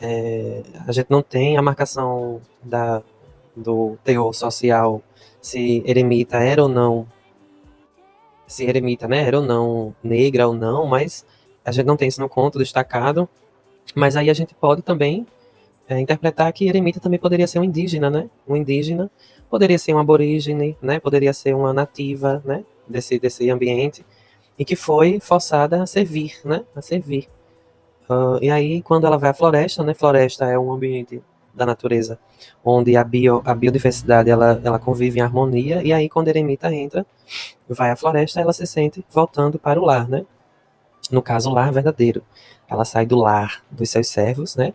[0.00, 3.02] é, a gente não tem a marcação da,
[3.56, 5.02] do teor social
[5.40, 7.06] se eremita era ou não
[8.46, 11.24] se eremita né, era ou não negra ou não, mas
[11.64, 13.28] a gente não tem isso no conto destacado.
[13.94, 15.26] Mas aí a gente pode também
[15.88, 18.28] é, interpretar que eremita também poderia ser um indígena, né?
[18.48, 19.10] Um indígena
[19.50, 20.98] poderia ser um aborígene, né?
[20.98, 22.64] Poderia ser uma nativa, né?
[22.88, 24.04] Desse, desse ambiente
[24.58, 26.64] e que foi forçada a servir, né?
[26.74, 27.28] A servir.
[28.08, 29.94] Uh, e aí, quando ela vai à floresta, né?
[29.94, 31.22] Floresta é um ambiente
[31.54, 32.18] da natureza
[32.64, 35.82] onde a, bio, a biodiversidade ela, ela convive em harmonia.
[35.82, 37.06] E aí, quando a eremita entra,
[37.68, 40.24] vai à floresta, ela se sente voltando para o lar, né?
[41.10, 42.22] No caso, o lar verdadeiro.
[42.68, 44.74] Ela sai do lar dos seus servos, né?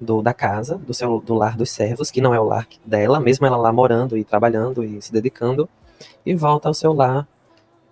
[0.00, 3.18] Do, da casa, do, seu, do lar dos servos, que não é o lar dela,
[3.18, 5.68] mesmo ela lá morando e trabalhando e se dedicando,
[6.24, 7.26] e volta ao seu lar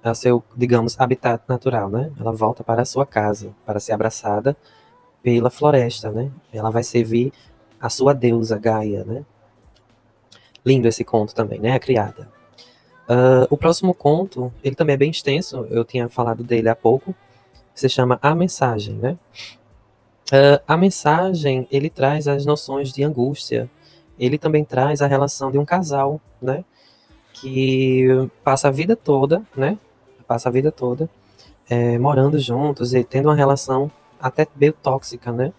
[0.08, 2.12] ao seu, digamos, habitat natural, né?
[2.18, 4.56] Ela volta para a sua casa, para ser abraçada
[5.22, 6.30] pela floresta, né?
[6.52, 7.32] Ela vai servir
[7.80, 9.24] a sua deusa Gaia, né?
[10.64, 11.72] Lindo esse conto também, né?
[11.72, 12.28] A criada.
[13.08, 17.14] Uh, o próximo conto, ele também é bem extenso, eu tinha falado dele há pouco,
[17.74, 19.18] se chama A Mensagem, né?
[20.32, 23.70] Uh, a mensagem, ele traz as noções de angústia,
[24.18, 26.64] ele também traz a relação de um casal, né?
[27.32, 29.78] Que passa a vida toda, né?
[30.26, 31.08] passa a vida toda
[31.68, 35.52] é, morando juntos e tendo uma relação até meio tóxica, né?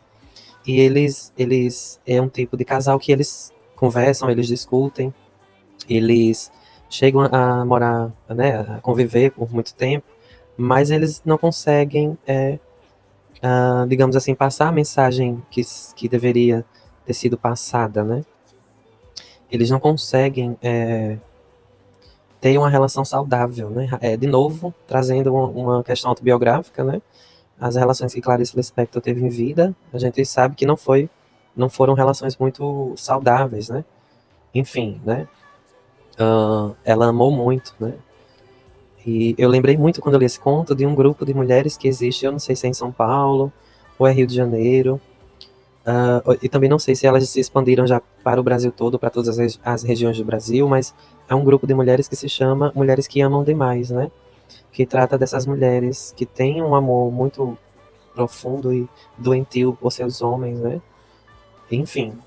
[0.67, 5.13] E eles, eles é um tipo de casal que eles conversam, eles discutem,
[5.87, 6.51] eles
[6.89, 10.05] chegam a morar, né, a conviver por muito tempo,
[10.57, 12.59] mas eles não conseguem, é,
[13.87, 15.61] digamos assim, passar a mensagem que,
[15.95, 16.65] que deveria
[17.05, 18.25] ter sido passada, né?
[19.49, 21.17] Eles não conseguem é,
[22.41, 23.87] ter uma relação saudável, né?
[24.01, 27.01] É, de novo, trazendo uma, uma, questão autobiográfica, né?
[27.59, 31.09] As relações que Clarice Lispector teve em vida, a gente sabe que não foi,
[31.55, 33.83] não foram relações muito saudáveis, né?
[34.53, 35.27] Enfim, né?
[36.19, 37.93] Uh, ela amou muito, né?
[39.05, 41.87] E eu lembrei muito quando eu li esse conto de um grupo de mulheres que
[41.87, 43.51] existe, eu não sei se é em São Paulo
[43.97, 44.99] ou é Rio de Janeiro,
[45.85, 49.09] uh, e também não sei se elas se expandiram já para o Brasil todo, para
[49.09, 50.93] todas as, as regiões do Brasil, mas
[51.29, 54.11] é um grupo de mulheres que se chama Mulheres que Amam Demais, né?
[54.71, 57.57] Que trata dessas mulheres que têm um amor muito
[58.13, 60.81] profundo e doentio por seus homens, né?
[61.71, 62.17] Enfim.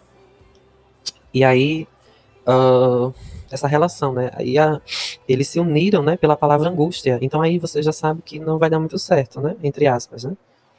[1.33, 1.87] E aí,
[2.47, 3.13] uh,
[3.51, 4.31] essa relação, né?
[4.35, 4.81] Aí a,
[5.29, 7.19] eles se uniram, né, pela palavra angústia.
[7.21, 9.57] Então aí você já sabe que não vai dar muito certo, né?
[9.63, 10.37] Entre aspas, né?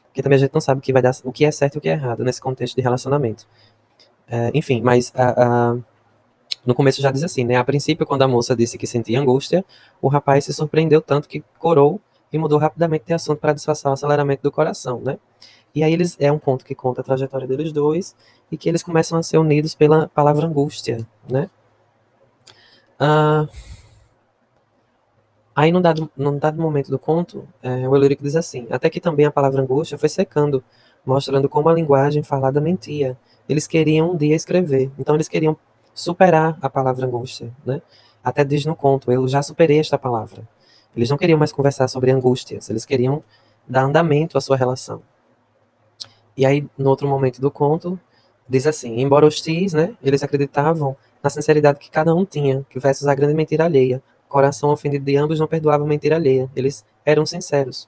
[0.07, 1.77] Porque também a gente não sabe o que vai dar, o que é certo e
[1.77, 3.47] o que é errado nesse contexto de relacionamento.
[4.27, 5.75] É, enfim, mas a,
[6.65, 7.55] no começo já diz assim, né?
[7.55, 9.65] A princípio, quando a moça disse que sentia angústia,
[10.01, 11.99] o rapaz se surpreendeu tanto que corou
[12.31, 15.17] e mudou rapidamente de assunto para disfarçar o aceleramento do coração, né?
[15.73, 18.15] E aí eles é um conto que conta a trajetória deles dois
[18.51, 21.49] e que eles começam a ser unidos pela palavra angústia, né?
[22.99, 23.47] Ah,
[25.55, 28.99] aí num dado, num dado momento do conto, é, o Elurico diz assim, até que
[28.99, 30.63] também a palavra angústia foi secando,
[31.05, 33.17] mostrando como a linguagem falada mentia.
[33.49, 35.57] Eles queriam um dia escrever, então eles queriam
[35.93, 37.81] superar a palavra angústia, né?
[38.23, 40.47] Até diz no conto, eu já superei esta palavra.
[40.95, 43.23] Eles não queriam mais conversar sobre angústias, eles queriam
[43.67, 45.01] dar andamento à sua relação.
[46.35, 47.99] E aí, no outro momento do conto,
[48.47, 53.07] diz assim: embora hostis, né, eles acreditavam na sinceridade que cada um tinha, que versus
[53.07, 54.01] a grande mentira alheia.
[54.27, 56.49] Coração ofendido de ambos não perdoava a mentira alheia.
[56.55, 57.87] Eles eram sinceros.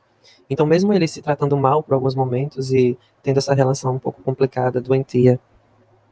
[0.49, 4.21] Então, mesmo eles se tratando mal por alguns momentos e tendo essa relação um pouco
[4.21, 5.39] complicada, doentia,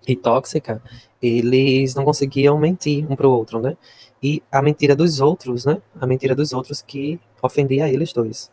[0.07, 0.81] e tóxica,
[1.21, 3.77] eles não conseguiam mentir um para o outro, né?
[4.21, 5.81] E a mentira dos outros, né?
[5.99, 8.51] A mentira dos outros que ofendia eles dois.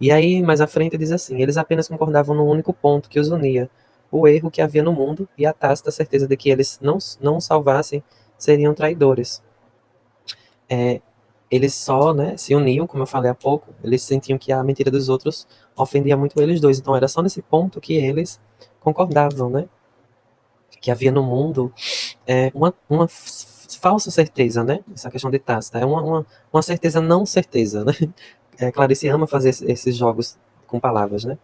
[0.00, 3.28] E aí, mais à frente, diz assim: eles apenas concordavam no único ponto que os
[3.28, 3.70] unia,
[4.10, 7.40] o erro que havia no mundo e a tácita certeza de que eles não, não
[7.40, 8.02] salvassem
[8.38, 9.42] seriam traidores.
[10.68, 11.00] É,
[11.50, 14.90] eles só né, se uniam, como eu falei há pouco, eles sentiam que a mentira
[14.90, 16.78] dos outros ofendia muito eles dois.
[16.78, 18.40] Então era só nesse ponto que eles
[18.80, 19.68] concordavam, né?
[20.84, 21.72] Que havia no mundo
[22.26, 24.84] é, uma, uma falsa certeza, né?
[24.92, 25.78] Essa questão de Tácita.
[25.78, 27.92] É uma, uma, uma certeza não certeza, né?
[28.56, 31.36] É, Clarice ama fazer esses jogos com palavras, né?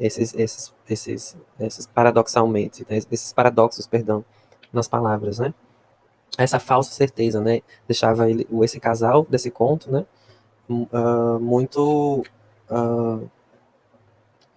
[0.00, 2.96] Esses, esses, esses, esses paradoxalmente, né?
[2.96, 4.24] esses paradoxos, perdão,
[4.72, 5.54] nas palavras, né?
[6.36, 7.60] Essa falsa certeza, né?
[7.86, 10.04] Deixava ele, esse casal desse conto, né?
[10.68, 12.24] Uh, muito
[12.68, 13.30] uh,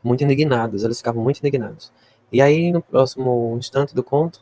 [0.03, 1.93] muito indignados, eles ficavam muito indignados.
[2.31, 4.41] E aí, no próximo instante do conto,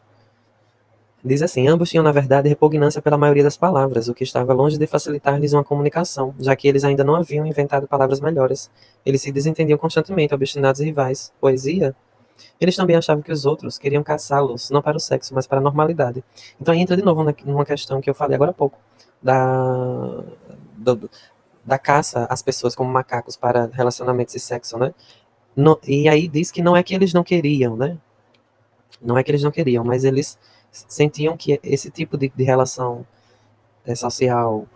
[1.23, 4.78] diz assim: ambos tinham, na verdade, repugnância pela maioria das palavras, o que estava longe
[4.78, 8.69] de facilitar-lhes uma comunicação, já que eles ainda não haviam inventado palavras melhores.
[9.06, 11.32] Eles se desentendiam constantemente, obstinados rivais.
[11.39, 11.95] Poesia?
[12.60, 15.62] eles também achavam que os outros queriam caçá-los, não para o sexo, mas para a
[15.62, 16.23] normalidade.
[16.60, 18.78] Então aí entra de novo numa questão que eu falei agora há pouco,
[19.21, 20.23] da,
[20.78, 21.10] do,
[21.65, 24.93] da caça às pessoas como macacos para relacionamentos e sexo, né?
[25.55, 27.97] No, e aí diz que não é que eles não queriam, né?
[29.01, 30.38] Não é que eles não queriam, mas eles
[30.71, 33.05] sentiam que esse tipo de, de relação
[33.85, 34.67] é, social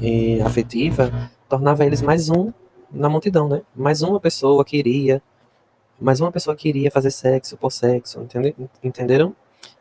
[0.00, 2.52] e afetiva tornava eles mais um
[2.90, 3.62] na multidão, né?
[3.74, 5.22] Mais uma pessoa que iria,
[6.00, 8.54] mais uma pessoa que iria fazer sexo por sexo, entende?
[8.82, 9.34] entenderam?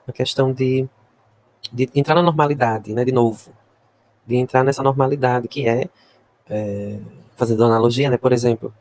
[0.07, 0.87] A questão de,
[1.71, 3.03] de entrar na normalidade, né?
[3.03, 3.51] De novo,
[4.25, 5.89] de entrar nessa normalidade que é,
[6.49, 6.99] é
[7.35, 8.17] fazendo analogia, né?
[8.17, 8.73] Por exemplo,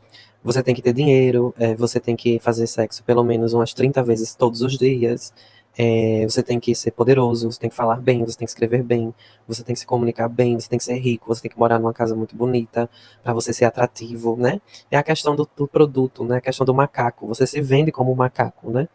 [0.47, 4.01] você tem que ter dinheiro, é, você tem que fazer sexo pelo menos umas 30
[4.05, 5.33] vezes todos os dias,
[5.77, 8.83] é, você tem que ser poderoso, você tem que falar bem, você tem que escrever
[8.83, 9.13] bem,
[9.47, 11.81] você tem que se comunicar bem, você tem que ser rico, você tem que morar
[11.81, 12.89] numa casa muito bonita
[13.25, 14.61] para você ser atrativo, né?
[14.89, 16.37] É a questão do, do, produto, né?
[16.37, 17.27] A questão do macaco.
[17.27, 18.89] Você se vende como um macaco, né?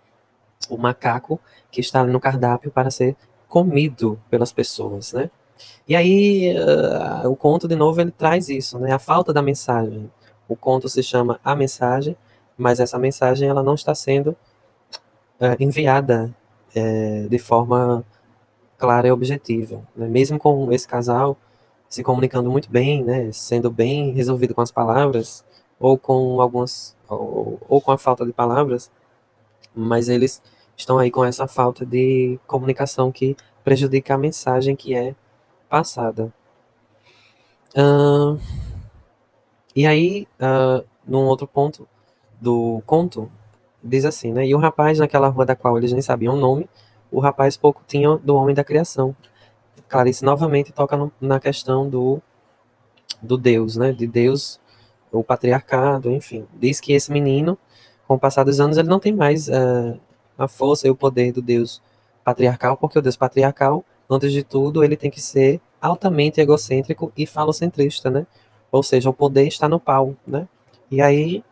[0.70, 3.16] O macaco que está ali no cardápio para ser
[3.48, 5.30] comido pelas pessoas, né?
[5.88, 8.94] E aí uh, o conto de novo ele traz isso, né?
[8.94, 10.10] A falta da mensagem.
[10.52, 12.18] O conto se chama A Mensagem,
[12.58, 14.32] mas essa mensagem ela não está sendo
[15.40, 16.36] uh, enviada
[16.76, 18.04] é, de forma
[18.78, 19.82] clara e objetiva.
[19.96, 20.10] Né?
[20.10, 21.38] Mesmo com esse casal
[21.88, 25.46] se comunicando muito bem, né, sendo bem resolvido com as palavras,
[25.80, 28.92] ou com algumas, ou, ou com a falta de palavras,
[29.74, 30.42] mas eles
[30.76, 35.16] estão aí com essa falta de comunicação que prejudica a mensagem que é
[35.70, 36.34] passada.
[37.74, 38.38] Uh,
[39.76, 41.88] e aí, uh, num outro ponto
[42.40, 43.32] do conto,
[43.84, 44.46] diz assim, né?
[44.46, 46.70] E o rapaz naquela rua da qual eles nem sabiam o nome,
[47.12, 49.16] o rapaz pouco tinha do homem da criação.
[49.88, 52.22] Clarice novamente toca no, na questão do,
[53.22, 53.92] do Deus, né?
[53.92, 54.60] De Deus,
[55.12, 56.48] o patriarcado, enfim.
[56.54, 57.58] Diz que esse menino,
[58.08, 60.00] com o passar dos anos, ele não tem mais uh,
[60.38, 61.82] a força e o poder do Deus
[62.24, 67.26] patriarcal, porque o Deus patriarcal, antes de tudo, ele tem que ser altamente egocêntrico e
[67.26, 68.26] falocentrista, né?
[68.72, 70.48] Ou seja, o poder está no pau, né?
[70.90, 71.44] E aí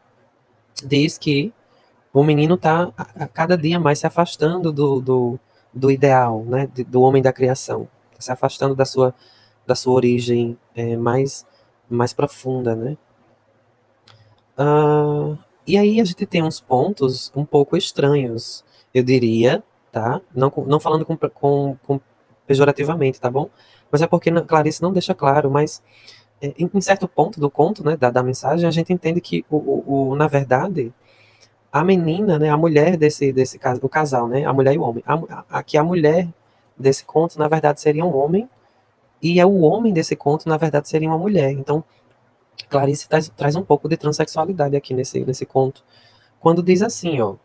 [0.85, 1.53] diz que
[2.13, 5.39] o menino está a, cada dia mais se afastando do, do,
[5.73, 9.13] do ideal, né, do homem da criação, tá se afastando da sua,
[9.65, 11.45] da sua origem é, mais,
[11.89, 12.97] mais profunda, né.
[14.57, 20.19] Uh, e aí a gente tem uns pontos um pouco estranhos, eu diria, tá?
[20.35, 22.01] Não, não falando com, com, com
[22.45, 23.49] pejorativamente, tá bom?
[23.91, 25.81] Mas é porque Clarice não deixa claro, mas
[26.41, 29.57] em, em, certo ponto do conto, né, da, da mensagem, a gente entende que, o,
[29.57, 30.93] o, o na verdade,
[31.71, 35.03] a menina, né, a mulher desse, desse o casal, né, a mulher e o homem,
[35.05, 36.27] a, aqui a mulher
[36.77, 38.49] desse conto, na verdade, seria um homem,
[39.21, 41.51] e é o homem desse conto, na verdade, seria uma mulher.
[41.51, 41.83] Então,
[42.69, 45.83] Clarice traz, traz um pouco de transexualidade aqui nesse, nesse conto.
[46.39, 47.35] Quando diz assim, ó,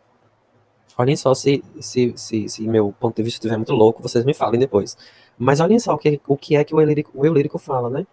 [0.97, 4.33] olhem só se, se, se, se meu ponto de vista estiver muito louco, vocês me
[4.33, 4.97] falem depois.
[5.37, 7.89] Mas olhem só o que, o que é que o eu lírico, o eu fala,
[7.89, 8.07] né?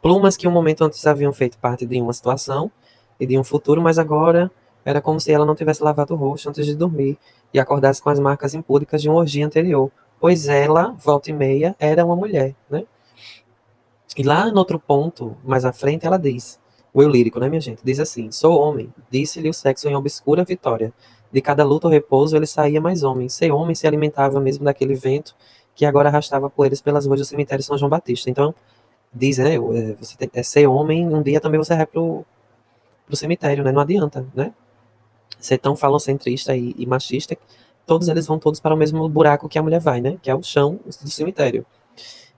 [0.00, 2.70] Plumas que um momento antes haviam feito parte de uma situação
[3.18, 4.50] e de um futuro, mas agora
[4.84, 7.18] era como se ela não tivesse lavado o rosto antes de dormir
[7.52, 11.74] e acordasse com as marcas impúdicas de uma orgia anterior, pois ela, volta e meia,
[11.78, 12.84] era uma mulher, né?
[14.16, 16.58] E lá no outro ponto, mais à frente, ela diz,
[16.92, 17.80] o eu lírico, né, minha gente?
[17.84, 20.92] Diz assim: Sou homem, disse-lhe o sexo em obscura vitória.
[21.30, 23.28] De cada luta ou repouso ele saía mais homem.
[23.28, 25.36] Ser homem se alimentava mesmo daquele vento
[25.78, 28.28] que agora arrastava poeiras pelas ruas do cemitério São João Batista.
[28.28, 28.52] Então,
[29.14, 29.58] diz, né, é,
[29.94, 32.26] você tem, é ser homem, um dia também você vai pro,
[33.06, 34.52] pro cemitério, né, não adianta, né,
[35.38, 37.38] ser tão falocentrista e, e machista,
[37.86, 40.34] todos eles vão todos para o mesmo buraco que a mulher vai, né, que é
[40.34, 41.64] o chão do cemitério.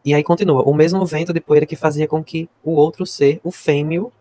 [0.05, 3.41] E aí continua, o mesmo vento de poeira que fazia com que o outro ser,
[3.43, 4.13] o fêmeo,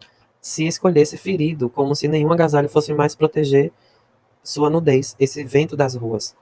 [0.42, 3.70] se escolhesse ferido, como se nenhum agasalho fosse mais proteger
[4.42, 6.34] sua nudez, esse vento das ruas.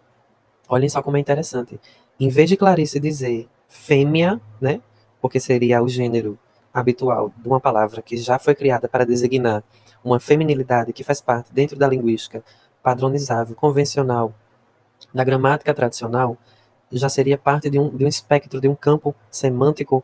[0.70, 1.80] Olhem só como é interessante.
[2.20, 4.82] Em vez de Clarice dizer fêmea, né,
[5.22, 6.38] porque seria o gênero
[6.74, 9.64] habitual de uma palavra que já foi criada para designar
[10.04, 12.44] uma feminilidade que faz parte dentro da linguística
[12.82, 14.34] padronizável, convencional,
[15.14, 16.38] da gramática tradicional,
[16.92, 20.04] já seria parte de um, de um espectro, de um campo semântico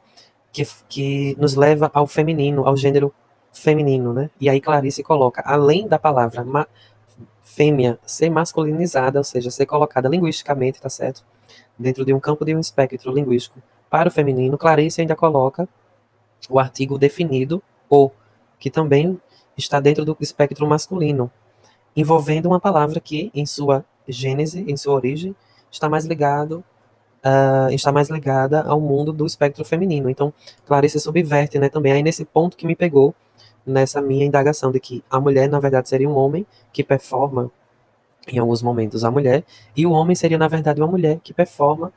[0.51, 3.13] que, que nos leva ao feminino, ao gênero
[3.53, 4.29] feminino, né?
[4.39, 6.45] E aí Clarice coloca, além da palavra
[7.41, 11.23] fêmea ser masculinizada, ou seja, ser colocada linguisticamente, tá certo?
[11.77, 15.67] Dentro de um campo de um espectro linguístico para o feminino, Clarice ainda coloca
[16.49, 18.13] o artigo definido, ou,
[18.59, 19.19] que também
[19.57, 21.31] está dentro do espectro masculino,
[21.95, 25.35] envolvendo uma palavra que, em sua gênese, em sua origem,
[25.71, 26.63] está mais ligado
[27.23, 30.09] uh, está mais ligada ao mundo do espectro feminino.
[30.09, 30.33] Então,
[30.65, 33.15] Clarice subverte, né, também aí nesse ponto que me pegou
[33.65, 37.49] nessa minha indagação de que a mulher, na verdade, seria um homem que performa
[38.27, 39.43] em alguns momentos a mulher,
[39.75, 41.91] e o homem seria, na verdade, uma mulher que performa,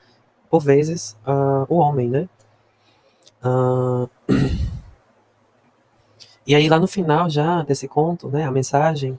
[0.50, 2.28] por vezes, uh, o homem, né?
[3.44, 4.08] Uh...
[6.46, 9.18] E aí, lá no final já desse conto, né, a mensagem,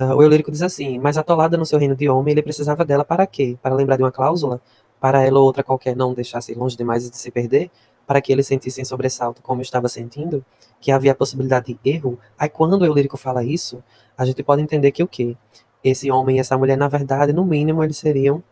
[0.00, 3.04] uh, o Eulírico diz assim, mas atolada no seu reino de homem, ele precisava dela
[3.04, 3.56] para quê?
[3.62, 4.60] Para lembrar de uma cláusula?
[4.98, 7.70] Para ela ou outra qualquer não deixasse longe demais de se perder?
[8.08, 10.44] Para que ele sentisse em sobressalto como estava sentindo?
[10.80, 12.18] Que havia a possibilidade de erro?
[12.36, 13.80] Aí quando o Eulírico fala isso,
[14.18, 15.36] a gente pode entender que o quê?
[15.88, 18.42] Esse homem e essa mulher, na verdade, no mínimo, eles seriam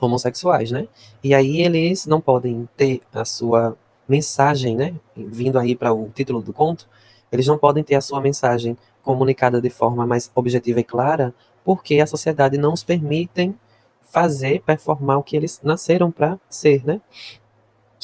[0.00, 0.88] homossexuais, né?
[1.22, 3.76] E aí eles não podem ter a sua
[4.08, 4.92] mensagem, né?
[5.16, 6.88] Vindo aí para o título do conto,
[7.30, 11.32] eles não podem ter a sua mensagem comunicada de forma mais objetiva e clara,
[11.64, 13.54] porque a sociedade não os permite
[14.02, 17.00] fazer, performar o que eles nasceram para ser, né?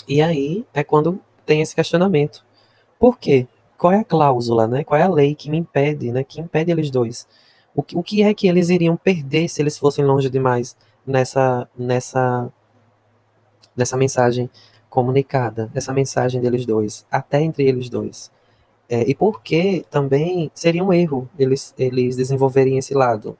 [0.06, 2.44] E aí é quando tem esse questionamento.
[3.00, 3.48] Por quê?
[3.76, 4.84] Qual é a cláusula, né?
[4.84, 6.22] Qual é a lei que me impede, né?
[6.22, 7.26] Que impede eles dois?
[7.74, 11.68] O que, o que é que eles iriam perder se eles fossem longe demais nessa
[11.76, 12.52] nessa
[13.76, 14.50] nessa mensagem
[14.88, 18.30] comunicada, nessa mensagem deles dois, até entre eles dois?
[18.88, 23.38] É, e por que também seria um erro eles, eles desenvolverem esse lado?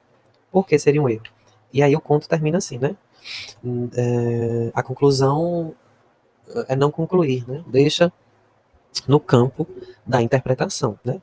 [0.53, 1.25] Por que seria um erro?
[1.73, 2.97] E aí o conto termina assim, né?
[3.97, 5.75] É, a conclusão
[6.69, 7.65] é não concluir, né?
[7.67, 8.13] Deixa
[9.07, 9.67] no campo
[10.07, 11.21] da interpretação, né?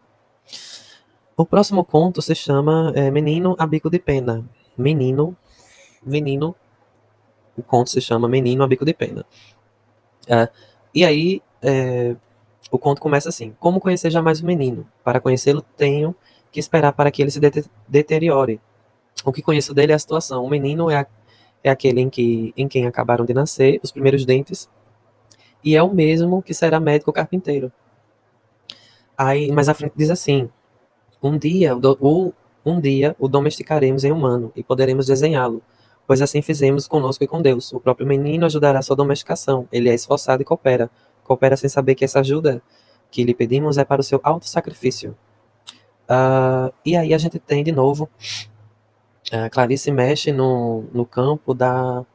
[1.40, 4.44] O próximo conto se chama é, Menino a Bico de Pena.
[4.76, 5.38] Menino,
[6.04, 6.56] menino,
[7.56, 9.24] o conto se chama Menino a Bico de Pena.
[10.28, 10.50] É,
[10.96, 12.16] e aí, é,
[12.72, 14.90] o conto começa assim: Como conhecer jamais o menino?
[15.04, 16.16] Para conhecê-lo, tenho
[16.52, 17.52] que esperar para que ele se de
[17.88, 18.60] deteriore.
[19.24, 20.44] O que conheço dele é a situação.
[20.44, 21.08] O menino é, a,
[21.64, 24.68] é aquele em, que, em quem acabaram de nascer os primeiros dentes,
[25.64, 27.72] e é o mesmo que será médico carpinteiro.
[29.16, 30.50] Aí, mas a frente diz assim:
[31.22, 32.34] Um dia, o,
[32.66, 35.62] um dia o domesticaremos em humano e poderemos desenhá-lo,
[36.06, 37.74] pois assim fizemos conosco e com Deus.
[37.74, 39.68] O próprio menino ajudará sua domesticação.
[39.72, 40.90] Ele é esforçado e coopera
[41.28, 42.62] coopera sem saber que essa ajuda
[43.12, 45.16] que lhe pedimos é para o seu alto sacrifício.
[46.10, 48.10] Uh, e aí a gente tem de novo,
[49.32, 52.06] uh, Clarice mexe no, no campo da,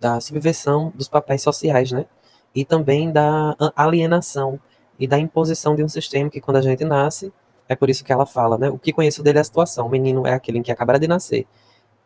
[0.00, 2.06] da subversão dos papéis sociais, né?
[2.54, 4.58] E também da alienação
[4.98, 7.32] e da imposição de um sistema que quando a gente nasce,
[7.70, 8.68] é por isso que ela fala, né?
[8.68, 9.86] O que conheço dele é a situação.
[9.86, 11.46] O menino é aquele em que acabara de nascer,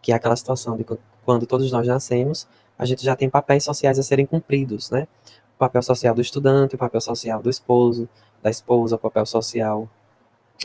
[0.01, 0.85] que é aquela situação de
[1.25, 2.47] quando todos nós nascemos,
[2.79, 5.09] a gente já tem papéis sociais a serem cumpridos, né?
[5.55, 8.09] o papel social do estudante, o papel social do esposo,
[8.43, 9.89] da esposa, o papel social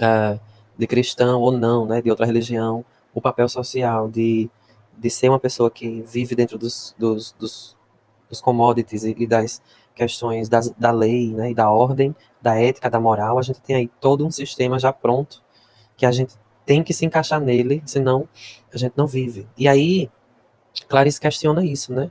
[0.02, 0.40] uh,
[0.78, 2.84] de cristão ou não, né, de outra religião,
[3.14, 4.50] o papel social de,
[4.98, 7.78] de ser uma pessoa que vive dentro dos, dos, dos,
[8.28, 9.62] dos commodities e, e, das
[10.00, 13.76] questões das, da lei, né, e da ordem, da ética, da moral, a gente tem
[13.76, 15.44] aí todo um sistema já pronto
[15.98, 16.36] que a gente
[16.66, 18.28] tem que se encaixar nele, senão
[18.74, 19.46] a gente não vive.
[19.58, 20.10] E aí,
[20.88, 22.10] Clarice questiona isso, né?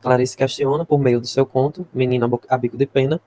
[0.00, 3.20] Clarice questiona, por meio do seu conto, Menino a Bico de Pena,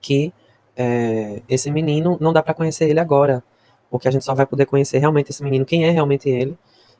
[0.00, 0.32] que
[0.74, 3.44] é, esse menino não dá para conhecer ele agora,
[3.90, 6.56] porque a gente só vai poder conhecer realmente esse menino, quem é realmente ele,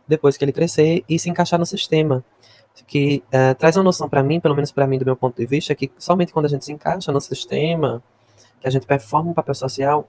[0.06, 2.22] depois que ele crescer e se encaixar no sistema.
[2.86, 5.46] Que é, traz uma noção para mim, pelo menos para mim, do meu ponto de
[5.46, 8.02] vista, que somente quando a gente se encaixa no sistema,
[8.60, 10.08] que a gente performa um papel social,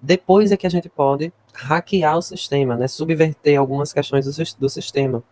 [0.00, 4.68] depois é que a gente pode hackear o sistema, né, subverter algumas questões do, do
[4.68, 5.22] sistema.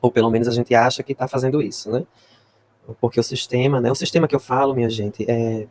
[0.00, 2.04] Ou pelo menos a gente acha que está fazendo isso, né?
[3.00, 3.90] Porque o sistema, né?
[3.90, 5.66] O sistema que eu falo, minha gente, é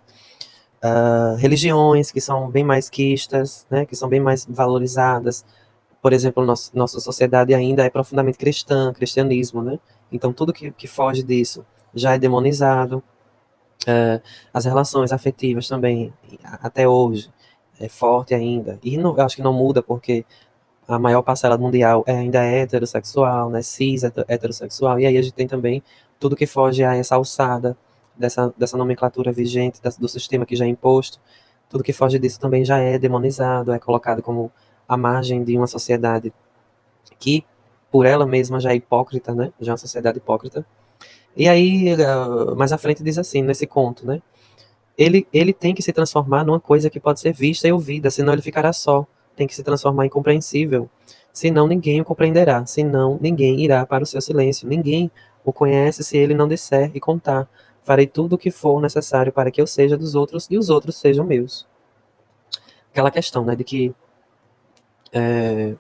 [0.83, 3.85] uh, religiões que são bem mais quistas, né?
[3.85, 5.45] Que são bem mais valorizadas.
[6.05, 9.79] Por exemplo, nosso, nossa sociedade ainda é profundamente cristã, cristianismo, né?
[10.11, 13.01] Então tudo que, que foge disso já é demonizado.
[13.87, 14.21] Uh,
[14.53, 16.13] as relações afetivas também,
[16.61, 17.31] até hoje,
[17.79, 18.77] é forte ainda.
[18.83, 20.23] E não, eu acho que não muda porque
[20.87, 25.33] a maior parcela mundial é, ainda é heterossexual, né, cis heterossexual, e aí a gente
[25.33, 25.81] tem também
[26.19, 27.75] tudo que foge a essa alçada
[28.15, 31.19] dessa, dessa nomenclatura vigente, do sistema que já é imposto,
[31.67, 34.51] tudo que foge disso também já é demonizado, é colocado como
[34.87, 36.33] a margem de uma sociedade
[37.19, 37.45] que,
[37.91, 40.65] por ela mesma, já é hipócrita, né, já é uma sociedade hipócrita.
[41.35, 44.21] E aí, uh, mais à frente diz assim, nesse conto, né,
[44.97, 48.33] ele, ele tem que se transformar numa coisa que pode ser vista e ouvida, senão
[48.33, 49.05] ele ficará só
[49.35, 50.89] tem que se transformar em compreensível.
[51.31, 54.67] Senão ninguém o compreenderá, senão ninguém irá para o seu silêncio.
[54.67, 55.11] Ninguém
[55.43, 57.47] o conhece se ele não disser e contar.
[57.83, 60.95] Farei tudo o que for necessário para que eu seja dos outros e os outros
[60.95, 61.67] sejam meus.
[62.91, 63.93] Aquela questão, né, de que
[65.11, 65.75] é,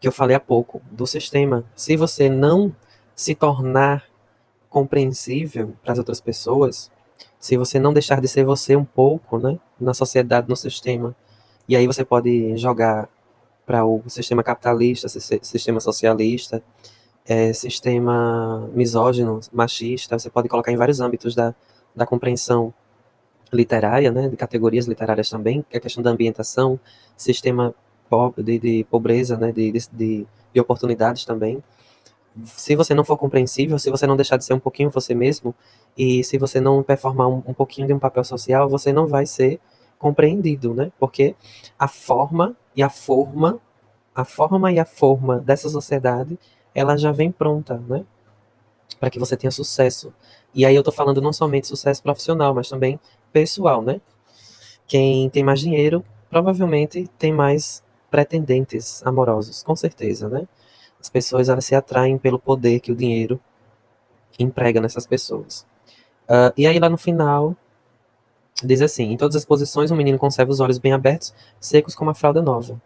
[0.00, 1.64] que eu falei há pouco do sistema.
[1.74, 2.74] Se você não
[3.14, 4.04] se tornar
[4.68, 6.90] compreensível para as outras pessoas,
[7.38, 11.14] se você não deixar de ser você um pouco, né, na sociedade, no sistema,
[11.68, 13.08] e aí você pode jogar
[13.66, 16.62] para o sistema capitalista, sistema socialista,
[17.26, 21.54] é, sistema misógino, machista, você pode colocar em vários âmbitos da,
[21.94, 22.72] da compreensão
[23.52, 26.80] literária, né, de categorias literárias também, que é a questão da ambientação,
[27.16, 27.74] sistema
[28.38, 31.62] de, de pobreza, né, de, de, de oportunidades também.
[32.44, 35.54] Se você não for compreensível, se você não deixar de ser um pouquinho você mesmo,
[35.96, 39.26] e se você não performar um, um pouquinho de um papel social, você não vai
[39.26, 39.60] ser
[39.98, 40.92] compreendido, né?
[40.98, 41.34] Porque
[41.78, 43.60] a forma e a forma,
[44.14, 46.38] a forma e a forma dessa sociedade,
[46.74, 48.04] ela já vem pronta, né?
[49.00, 50.12] Para que você tenha sucesso.
[50.54, 53.00] E aí eu tô falando não somente sucesso profissional, mas também
[53.32, 54.00] pessoal, né?
[54.86, 60.46] Quem tem mais dinheiro provavelmente tem mais pretendentes amorosos, com certeza, né?
[61.00, 63.40] As pessoas elas se atraem pelo poder que o dinheiro
[64.38, 65.66] emprega nessas pessoas.
[66.28, 67.56] Uh, e aí lá no final
[68.62, 72.10] diz assim: em todas as posições o menino conserva os olhos bem abertos, secos como
[72.10, 72.80] a fralda nova.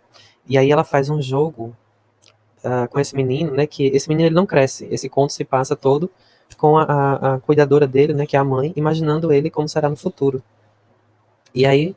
[0.46, 1.76] E aí ela faz um jogo
[2.64, 3.66] uh, com esse menino, né?
[3.66, 4.86] Que esse menino ele não cresce.
[4.90, 6.10] Esse conto se passa todo
[6.56, 9.88] com a, a, a, cuidadora dele, né, que é a mãe, imaginando ele como será
[9.88, 10.42] no futuro.
[11.54, 11.94] E aí,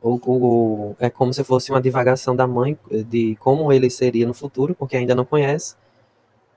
[0.00, 2.78] o, o, é como se fosse uma divagação da mãe
[3.08, 5.76] de como ele seria no futuro, porque ainda não conhece.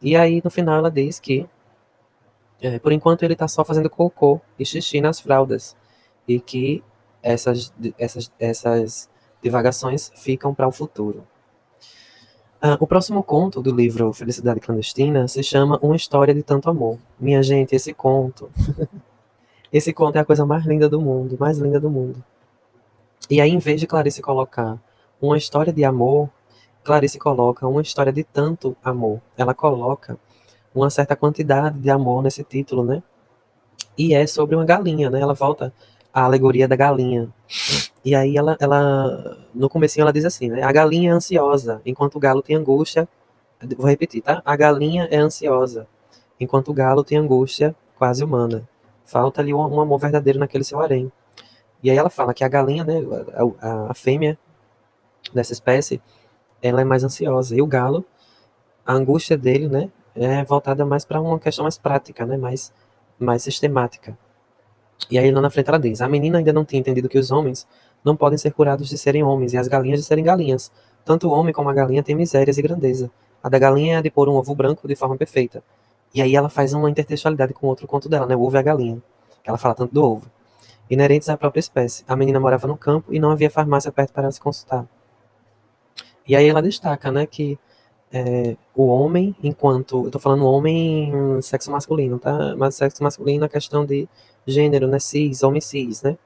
[0.01, 1.47] E aí, no final, ela diz que,
[2.61, 5.75] é, por enquanto, ele está só fazendo cocô e xixi nas fraldas.
[6.27, 6.83] E que
[7.21, 9.09] essas, essas, essas
[9.41, 11.27] divagações ficam para o futuro.
[12.63, 16.99] Uh, o próximo conto do livro Felicidade Clandestina se chama Uma História de Tanto Amor.
[17.19, 18.51] Minha gente, esse conto.
[19.73, 22.23] esse conto é a coisa mais linda do mundo, mais linda do mundo.
[23.29, 24.77] E aí, em vez de Clarice colocar
[25.21, 26.29] uma história de amor,
[26.83, 29.21] Clarice coloca uma história de tanto amor.
[29.37, 30.17] Ela coloca
[30.73, 33.03] uma certa quantidade de amor nesse título, né?
[33.97, 35.19] E é sobre uma galinha, né?
[35.19, 35.73] Ela volta
[36.13, 37.29] à alegoria da galinha.
[38.03, 40.63] E aí ela, ela no comecinho ela diz assim, né?
[40.63, 43.07] A galinha é ansiosa, enquanto o galo tem angústia.
[43.77, 44.41] Vou repetir, tá?
[44.43, 45.87] A galinha é ansiosa,
[46.39, 48.67] enquanto o galo tem angústia quase humana.
[49.05, 51.11] Falta ali um, um amor verdadeiro naquele seu harém.
[51.83, 53.01] E aí ela fala que a galinha, né,
[53.59, 54.37] a, a fêmea
[55.33, 56.01] dessa espécie,
[56.61, 57.55] ela é mais ansiosa.
[57.55, 58.05] E o galo,
[58.85, 62.73] a angústia dele, né, é voltada mais para uma questão mais prática, né, mais,
[63.17, 64.17] mais sistemática.
[65.09, 67.31] E aí lá na frente ela diz: A menina ainda não tinha entendido que os
[67.31, 67.67] homens
[68.03, 70.71] não podem ser curados de serem homens e as galinhas de serem galinhas.
[71.03, 73.09] Tanto o homem como a galinha têm misérias e grandeza.
[73.41, 75.63] A da galinha é a de pôr um ovo branco de forma perfeita.
[76.13, 78.35] E aí ela faz uma intertextualidade com outro conto dela, né?
[78.35, 79.01] O ovo e a galinha.
[79.43, 80.29] Ela fala tanto do ovo.
[80.91, 82.03] Inerentes à própria espécie.
[82.05, 84.85] A menina morava no campo e não havia farmácia perto para se consultar.
[86.27, 87.57] E aí ela destaca, né, que
[88.11, 90.05] é, o homem, enquanto.
[90.05, 92.55] Eu tô falando homem sexo masculino, tá?
[92.57, 94.05] Mas sexo masculino é questão de
[94.45, 94.99] gênero, né?
[94.99, 96.17] Cis, homem cis, né?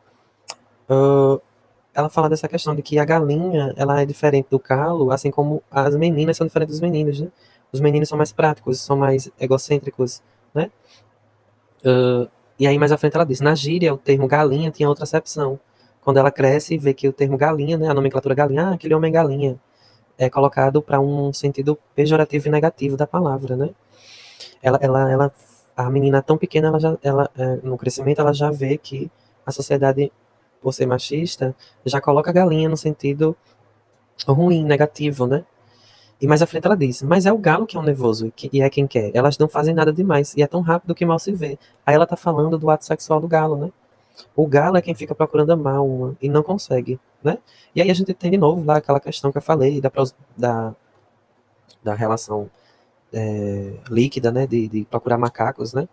[0.89, 1.39] Uh,
[1.93, 5.61] ela fala dessa questão de que a galinha ela é diferente do galo, assim como
[5.69, 7.31] as meninas são diferentes dos meninos, né?
[7.71, 10.23] Os meninos são mais práticos, são mais egocêntricos,
[10.55, 10.71] né?
[11.85, 12.27] Uh,
[12.59, 15.59] e aí mais à frente ela diz, na gíria o termo galinha tinha outra acepção.
[16.01, 18.93] Quando ela cresce e vê que o termo galinha, né, a nomenclatura galinha, ah, aquele
[18.93, 19.59] homem galinha,
[20.17, 23.69] é colocado para um sentido pejorativo e negativo da palavra, né?
[24.61, 25.31] Ela, ela, ela,
[25.75, 29.11] a menina tão pequena, ela já, ela, é, no crescimento, ela já vê que
[29.45, 30.11] a sociedade
[30.65, 33.37] por ser machista, já coloca galinha no sentido
[34.27, 35.45] ruim, negativo, né?
[36.21, 38.61] E mais à frente ela diz, mas é o galo que é um nervoso e
[38.61, 39.11] é quem quer.
[39.13, 41.59] Elas não fazem nada demais e é tão rápido que mal se vê.
[41.85, 43.71] Aí ela tá falando do ato sexual do galo, né?
[44.35, 47.37] O galo é quem fica procurando amar uma e não consegue, né?
[47.75, 49.91] E aí a gente tem de novo lá aquela questão que eu falei da,
[50.37, 50.75] da,
[51.83, 52.49] da relação
[53.11, 54.47] é, líquida, né?
[54.47, 55.87] De, de, procurar macacos, né?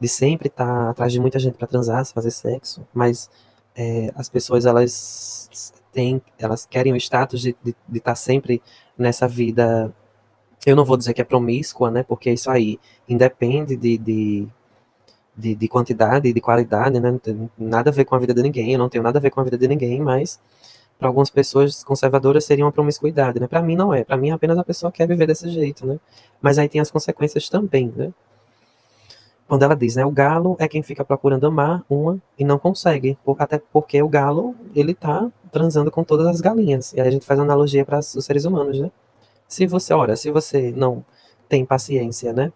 [0.00, 3.28] De sempre estar tá atrás de muita gente para transar, fazer sexo, mas
[3.78, 7.54] é, as pessoas elas têm, elas querem o status de
[7.94, 8.60] estar tá sempre
[8.98, 9.94] nessa vida.
[10.66, 12.02] Eu não vou dizer que é promíscua, né?
[12.02, 14.48] Porque isso aí independe de, de,
[15.36, 17.12] de, de quantidade e de qualidade, né?
[17.12, 18.72] Não tem nada a ver com a vida de ninguém.
[18.72, 20.40] Eu não tenho nada a ver com a vida de ninguém, mas
[20.98, 23.46] para algumas pessoas conservadoras seria uma promiscuidade, né?
[23.46, 24.02] Para mim não é.
[24.02, 26.00] Para mim apenas a pessoa quer viver desse jeito, né?
[26.42, 28.12] Mas aí tem as consequências também, né?
[29.48, 33.18] Quando ela diz, né, o galo é quem fica procurando amar uma e não consegue,
[33.24, 36.92] por, até porque o galo, ele tá transando com todas as galinhas.
[36.92, 38.90] E aí a gente faz analogia para os seres humanos, né?
[39.48, 41.02] Se você, ora, se você não
[41.48, 42.52] tem paciência, né?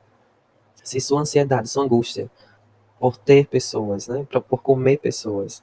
[0.84, 2.30] Se sua ansiedade, sua angústia
[3.00, 5.62] por ter pessoas, né, por comer pessoas,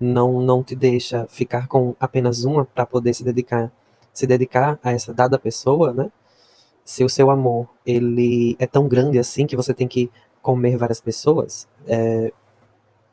[0.00, 3.70] não não te deixa ficar com apenas uma para poder se dedicar
[4.12, 6.10] se dedicar a essa dada pessoa, né?
[6.84, 10.10] Se o seu amor ele é tão grande assim que você tem que
[10.48, 12.32] comer várias pessoas, é,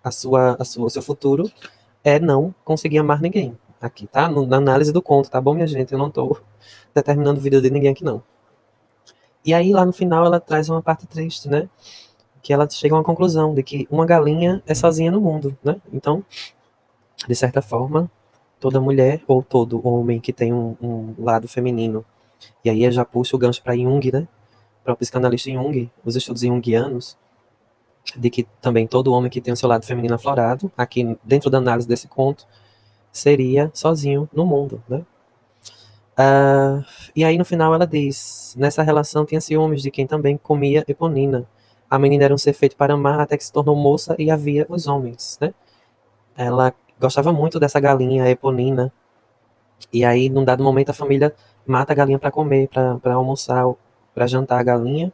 [0.02, 1.52] a sua, a sua, o seu futuro
[2.02, 3.58] é não conseguir amar ninguém.
[3.82, 4.30] Aqui, tá?
[4.30, 5.92] Na análise do conto, tá bom, minha gente?
[5.92, 6.40] Eu não tô
[6.96, 8.24] determinando vida de ninguém aqui, não.
[9.44, 11.68] E aí, lá no final, ela traz uma parte triste, né?
[12.42, 15.76] Que ela chega a uma conclusão de que uma galinha é sozinha no mundo, né?
[15.92, 16.24] Então,
[17.28, 18.10] de certa forma,
[18.62, 22.06] toda mulher ou todo homem que tem um, um lado feminino,
[22.64, 24.26] e aí já puxo o gancho para Jung, né?
[24.86, 27.18] Para o psicanalista Jung, os estudos junguianos,
[28.16, 31.58] de que também todo homem que tem o seu lado feminino aflorado, aqui dentro da
[31.58, 32.46] análise desse conto,
[33.12, 35.04] seria sozinho no mundo, né?
[36.18, 40.84] Uh, e aí no final ela diz: nessa relação tinha ciúmes de quem também comia
[40.88, 41.46] Eponina.
[41.90, 44.66] A menina era um ser feito para amar até que se tornou moça e havia
[44.70, 45.54] os homens, né?
[46.38, 48.92] Ela gostava muito dessa galinha Eponina.
[49.92, 51.34] E aí, num dado momento, a família
[51.66, 53.66] mata a galinha para comer, para almoçar,
[54.14, 55.12] para jantar a galinha.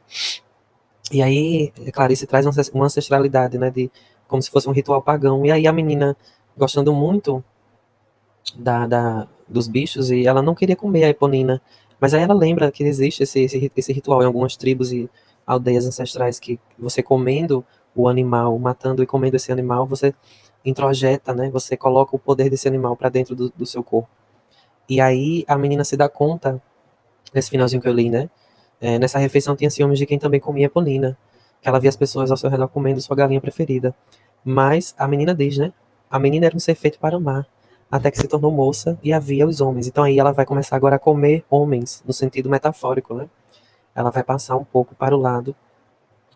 [1.11, 3.91] E aí, Clarice traz uma ancestralidade, né, de
[4.27, 5.45] como se fosse um ritual pagão.
[5.45, 6.15] E aí a menina,
[6.57, 7.43] gostando muito
[8.55, 11.61] da, da, dos bichos, e ela não queria comer a eponina.
[11.99, 15.09] Mas aí ela lembra que existe esse, esse, esse ritual em algumas tribos e
[15.45, 20.13] aldeias ancestrais que você comendo o animal, matando e comendo esse animal, você
[20.63, 21.49] introjeta, né?
[21.49, 24.09] Você coloca o poder desse animal para dentro do, do, seu corpo.
[24.87, 26.61] E aí a menina se dá conta,
[27.33, 28.29] nesse finalzinho que eu li, né?
[28.81, 31.17] É, nessa refeição tinha ciúmes de quem também comia eponina,
[31.61, 33.95] que ela via as pessoas ao seu redor comendo sua galinha preferida.
[34.43, 35.71] Mas a menina diz, né?
[36.09, 37.47] A menina era um ser feito para amar
[37.91, 39.85] até que se tornou moça e havia os homens.
[39.85, 43.29] Então aí ela vai começar agora a comer homens, no sentido metafórico, né?
[43.93, 45.53] Ela vai passar um pouco para o lado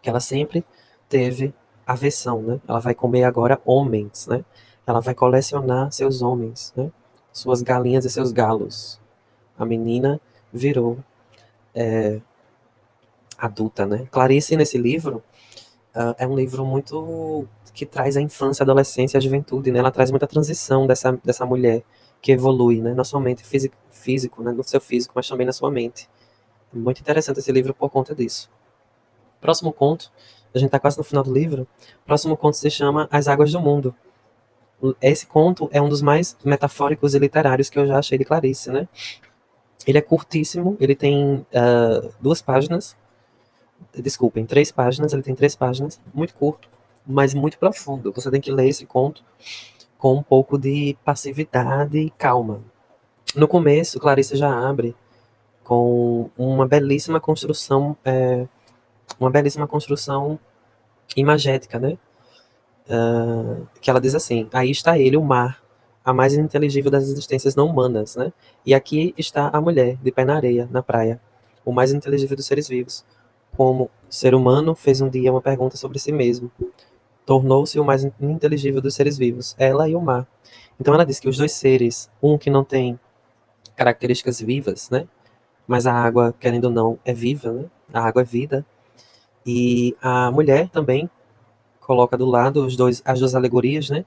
[0.02, 0.66] que ela sempre
[1.08, 1.54] teve
[1.88, 2.60] aversão, né?
[2.68, 4.44] Ela vai comer agora homens, né?
[4.86, 6.92] Ela vai colecionar seus homens, né?
[7.32, 9.00] Suas galinhas e seus galos.
[9.58, 10.20] A menina
[10.52, 10.98] virou
[11.74, 12.20] é,
[13.46, 14.08] adulta, né?
[14.12, 15.24] Clarice nesse livro
[15.96, 19.80] uh, é um livro muito que traz a infância, a adolescência, a juventude, né?
[19.80, 21.84] Ela traz muita transição dessa, dessa mulher
[22.22, 22.94] que evolui, né?
[22.94, 24.52] Não somente físico, físico, né?
[24.52, 26.10] No seu físico, mas também na sua mente.
[26.74, 28.50] Muito interessante esse livro por conta disso.
[29.42, 30.12] Próximo conto,
[30.54, 31.68] a gente está quase no final do livro.
[32.06, 33.94] Próximo conto se chama As Águas do Mundo.
[35.02, 38.72] Esse conto é um dos mais metafóricos e literários que eu já achei de Clarice,
[38.72, 38.88] né?
[39.86, 42.96] Ele é curtíssimo, ele tem uh, duas páginas,
[43.94, 46.68] desculpem, três páginas, ele tem três páginas, muito curto,
[47.06, 48.12] mas muito profundo.
[48.14, 49.24] Você tem que ler esse conto
[49.98, 52.62] com um pouco de passividade e calma.
[53.36, 54.96] No começo, Clarice já abre
[55.64, 58.48] com uma belíssima construção, é,
[59.20, 60.40] uma belíssima construção
[61.16, 61.98] imagética, né?
[62.88, 65.62] Uh, que ela diz assim: aí está ele, o mar,
[66.04, 68.32] a mais ininteligível das existências não humanas, né?
[68.64, 71.20] E aqui está a mulher, de pé na areia, na praia,
[71.66, 73.04] o mais inteligível dos seres vivos.
[73.56, 76.52] Como ser humano, fez um dia uma pergunta sobre si mesmo
[77.26, 80.28] tornou-se o mais inteligível dos seres vivos, ela e o mar.
[80.80, 83.00] Então ela diz que os dois seres, um que não tem
[83.76, 85.08] características vivas, né?
[85.68, 87.66] Mas a água, querendo ou não, é viva, né?
[87.92, 88.66] A água é vida.
[89.46, 91.10] E a mulher também
[91.82, 94.06] coloca do lado os dois, as duas alegorias, né?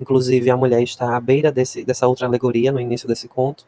[0.00, 3.66] Inclusive a mulher está à beira desse, dessa outra alegoria no início desse conto.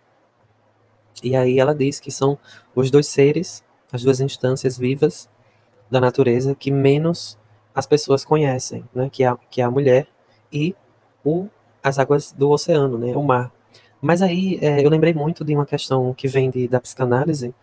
[1.23, 2.39] E aí ela diz que são
[2.75, 5.29] os dois seres, as duas instâncias vivas
[5.91, 7.39] da natureza que menos
[7.75, 10.07] as pessoas conhecem, né, que, é, que é a mulher
[10.53, 10.75] e
[11.25, 11.49] o,
[11.83, 13.53] as águas do oceano, né, o mar.
[14.01, 17.55] Mas aí é, eu lembrei muito de uma questão que vem de, da psicanálise,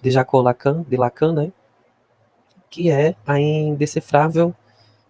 [0.00, 1.52] de Jacques Lacan, de Lacan, né,
[2.70, 4.54] que é a indecifrável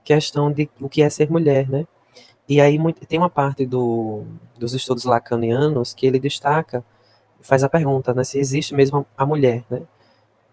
[0.04, 1.84] questão de o que é ser mulher, né?
[2.48, 4.22] E aí tem uma parte do,
[4.56, 6.84] dos estudos lacanianos que ele destaca,
[7.40, 9.82] faz a pergunta, né, se existe mesmo a mulher, né?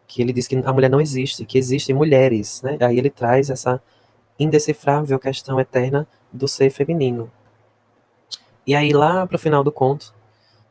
[0.08, 2.78] Que ele diz que a mulher não existe, que existem mulheres, né?
[2.82, 3.82] Aí ele traz essa
[4.40, 7.32] indecifrável questão eterna do ser feminino.
[8.66, 10.14] E aí lá para o final do conto,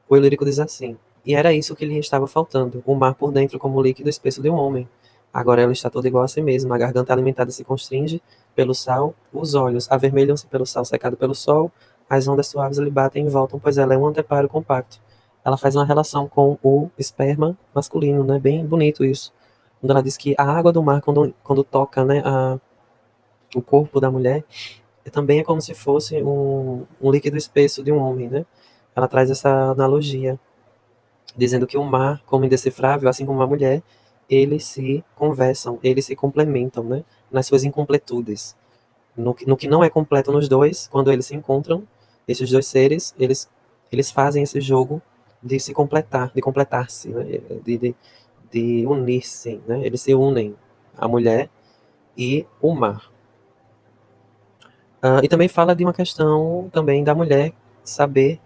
[0.09, 3.59] o lírico diz assim: E era isso que lhe estava faltando, o mar por dentro
[3.59, 4.89] como o líquido espesso de um homem.
[5.33, 8.23] Agora ela está toda igual a si mesma, a garganta alimentada se constringe
[8.55, 11.73] pelo sal, os olhos avermelham-se pelo sal secado pelo sol,
[12.09, 15.01] as ondas suaves lhe batem e voltam, pois ela é um anteparo compacto
[15.45, 18.39] ela faz uma relação com o esperma masculino, né?
[18.39, 19.33] Bem bonito isso.
[19.81, 22.59] Quando ela diz que a água do mar, quando, quando toca, né, a,
[23.55, 24.45] o corpo da mulher,
[25.11, 28.47] também é como se fosse um, um líquido espesso de um homem, né?
[28.95, 30.39] Ela traz essa analogia,
[31.37, 33.83] dizendo que o mar, como indecifrável, assim como a mulher,
[34.31, 37.05] eles se conversam, eles se complementam, né?
[37.31, 38.57] Nas suas incompletudes.
[39.17, 41.83] No, no que não é completo nos dois, quando eles se encontram,
[42.29, 43.51] esses dois seres, eles,
[43.91, 45.03] eles fazem esse jogo
[45.43, 47.41] de se completar, de completar-se, né?
[47.65, 47.95] de, de,
[48.51, 49.85] de unir-se, né?
[49.85, 50.55] Eles se unem,
[50.97, 51.51] a mulher
[52.17, 53.11] e o mar.
[55.03, 58.41] Uh, e também fala de uma questão também da mulher saber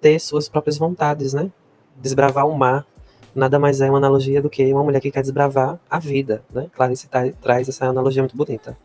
[0.00, 1.50] ter suas próprias vontades, né?
[1.96, 2.86] Desbravar o mar
[3.34, 6.68] nada mais é uma analogia do que uma mulher que quer desbravar a vida, né?
[6.72, 7.08] Clarice
[7.40, 8.76] traz essa analogia muito bonita.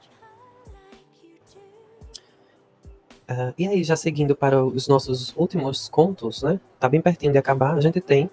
[3.29, 6.59] Uh, e aí, já seguindo para os nossos últimos contos, né?
[6.79, 8.29] Tá bem pertinho de acabar, a gente tem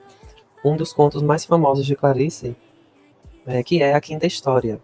[0.65, 2.57] um dos contos mais famosos de Clarice,
[3.47, 4.81] é, que é a Quinta História.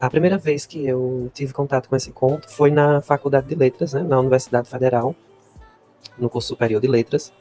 [0.00, 3.92] A primeira vez que eu tive contato com esse conto foi na Faculdade de Letras,
[3.92, 5.14] né, na Universidade Federal,
[6.18, 7.32] no curso superior de Letras.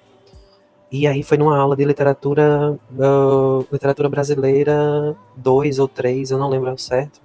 [0.91, 6.49] E aí foi numa aula de literatura, uh, literatura brasileira 2 ou 3, eu não
[6.49, 7.21] lembro ao certo.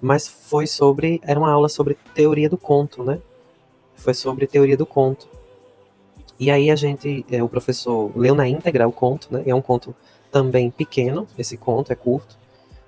[0.00, 3.20] Mas foi sobre, era uma aula sobre teoria do conto, né?
[3.96, 5.28] Foi sobre teoria do conto.
[6.38, 9.42] E aí a gente, é, o professor leu na íntegra o conto, né?
[9.46, 9.94] É um conto
[10.30, 12.38] também pequeno, esse conto é curto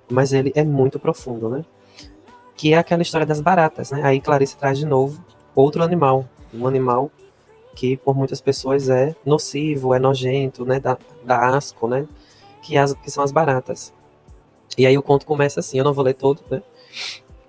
[0.09, 1.63] mas ele é muito profundo, né?
[2.55, 4.01] Que é aquela história das baratas, né?
[4.03, 5.23] Aí Clarice traz de novo
[5.55, 7.11] outro animal, um animal
[7.75, 10.79] que por muitas pessoas é nocivo, é nojento, né?
[10.79, 12.07] Da, da asco, né?
[12.61, 13.93] Que, as, que são as baratas.
[14.77, 16.61] E aí o conto começa assim, eu não vou ler todo, né?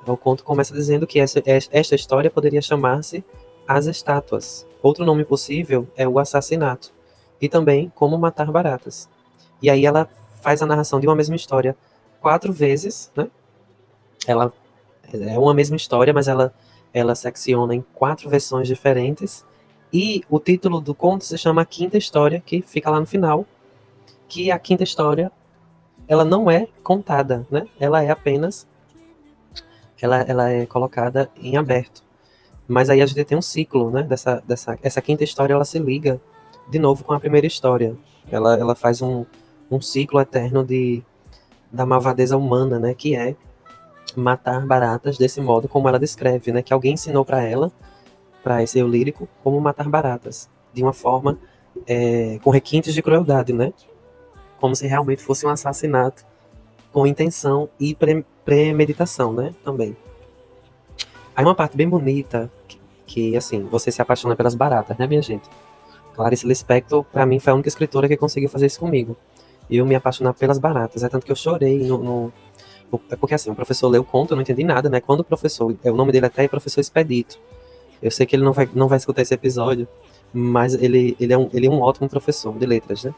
[0.06, 3.24] O conto começa dizendo que essa, esta história poderia chamar-se
[3.72, 4.66] As Estátuas.
[4.82, 6.92] Outro nome possível é o assassinato.
[7.40, 9.08] E também Como Matar Baratas.
[9.62, 10.08] E aí ela
[10.42, 11.76] faz a narração de uma mesma história
[12.20, 13.30] quatro vezes, né?
[14.26, 14.52] Ela
[15.12, 16.52] é uma mesma história, mas ela
[16.92, 19.46] ela secciona em quatro versões diferentes.
[19.92, 23.46] E o título do conto se chama Quinta História, que fica lá no final,
[24.26, 25.30] que a quinta história
[26.08, 27.68] ela não é contada, né?
[27.78, 28.66] Ela é apenas
[30.02, 32.09] ela, ela é colocada em aberto.
[32.70, 34.04] Mas aí a gente tem um ciclo, né?
[34.04, 36.20] Dessa, dessa essa quinta história ela se liga
[36.68, 37.96] de novo com a primeira história.
[38.30, 39.26] Ela, ela faz um,
[39.68, 41.02] um ciclo eterno de,
[41.72, 43.34] da malvadeza humana, né, que é
[44.14, 47.72] matar baratas desse modo como ela descreve, né, que alguém ensinou para ela,
[48.40, 51.40] para esse eu lírico, como matar baratas, de uma forma
[51.88, 53.72] é, com requintes de crueldade, né,
[54.60, 56.24] como se realmente fosse um assassinato
[56.92, 59.96] com intenção e pre premeditação, né, também.
[61.40, 65.22] Aí uma parte bem bonita que, que, assim, você se apaixona pelas baratas, né, minha
[65.22, 65.48] gente?
[66.14, 69.16] Clarice Lispector, para mim, foi a única escritora que conseguiu fazer isso comigo
[69.70, 71.02] eu me apaixonar pelas baratas.
[71.02, 72.32] É tanto que eu chorei no, no
[73.10, 75.00] é porque assim, o professor leu o conto, eu não entendi nada, né?
[75.00, 77.38] Quando o professor, é, o nome dele até é professor Expedito.
[78.02, 79.88] Eu sei que ele não vai, não vai escutar esse episódio,
[80.34, 83.14] mas ele, ele, é um, ele é um ótimo professor de letras, né?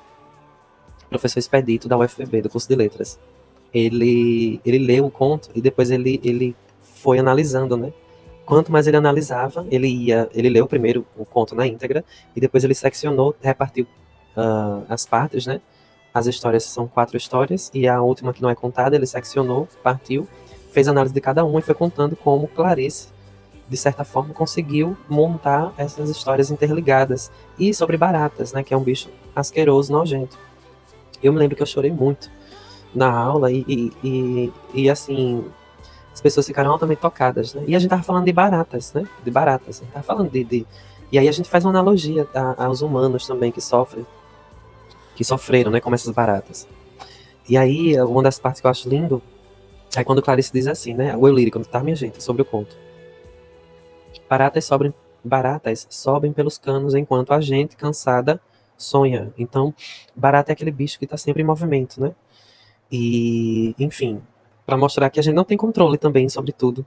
[1.10, 3.18] Professor Expedito da UFB, do curso de letras.
[3.74, 7.92] Ele, ele leu o conto e depois ele, ele foi analisando, né?
[8.44, 12.64] Quanto mais ele analisava, ele ia, ele leu primeiro o conto na íntegra e depois
[12.64, 13.86] ele seccionou, repartiu
[14.36, 15.60] uh, as partes, né?
[16.12, 20.28] As histórias são quatro histórias, e a última que não é contada, ele seccionou, partiu,
[20.70, 23.08] fez análise de cada uma e foi contando como Clarice,
[23.66, 27.30] de certa forma, conseguiu montar essas histórias interligadas.
[27.58, 30.38] E sobre baratas, né, que é um bicho asqueroso, nojento.
[31.22, 32.30] Eu me lembro que eu chorei muito
[32.94, 35.42] na aula e, e, e, e assim,
[36.12, 37.64] as pessoas ficaram altamente tocadas, né?
[37.66, 39.06] E a gente tava falando de baratas, né?
[39.24, 39.78] De baratas.
[39.78, 40.66] A gente tava falando de, de...
[41.10, 44.06] E aí a gente faz uma analogia a, aos humanos também que sofrem
[45.14, 46.66] que sofreram, né, como essas baratas.
[47.48, 49.22] E aí, uma das partes que eu acho lindo
[49.94, 52.76] é quando Clarice diz assim, né, o eu lírico, tá, minha gente, sobre o conto.
[54.28, 58.40] Baratas sobem, baratas sobem pelos canos enquanto a gente, cansada,
[58.76, 59.32] sonha.
[59.36, 59.74] Então,
[60.16, 62.14] barata é aquele bicho que tá sempre em movimento, né?
[62.90, 64.20] E, enfim,
[64.72, 66.86] para mostrar que a gente não tem controle também sobre tudo.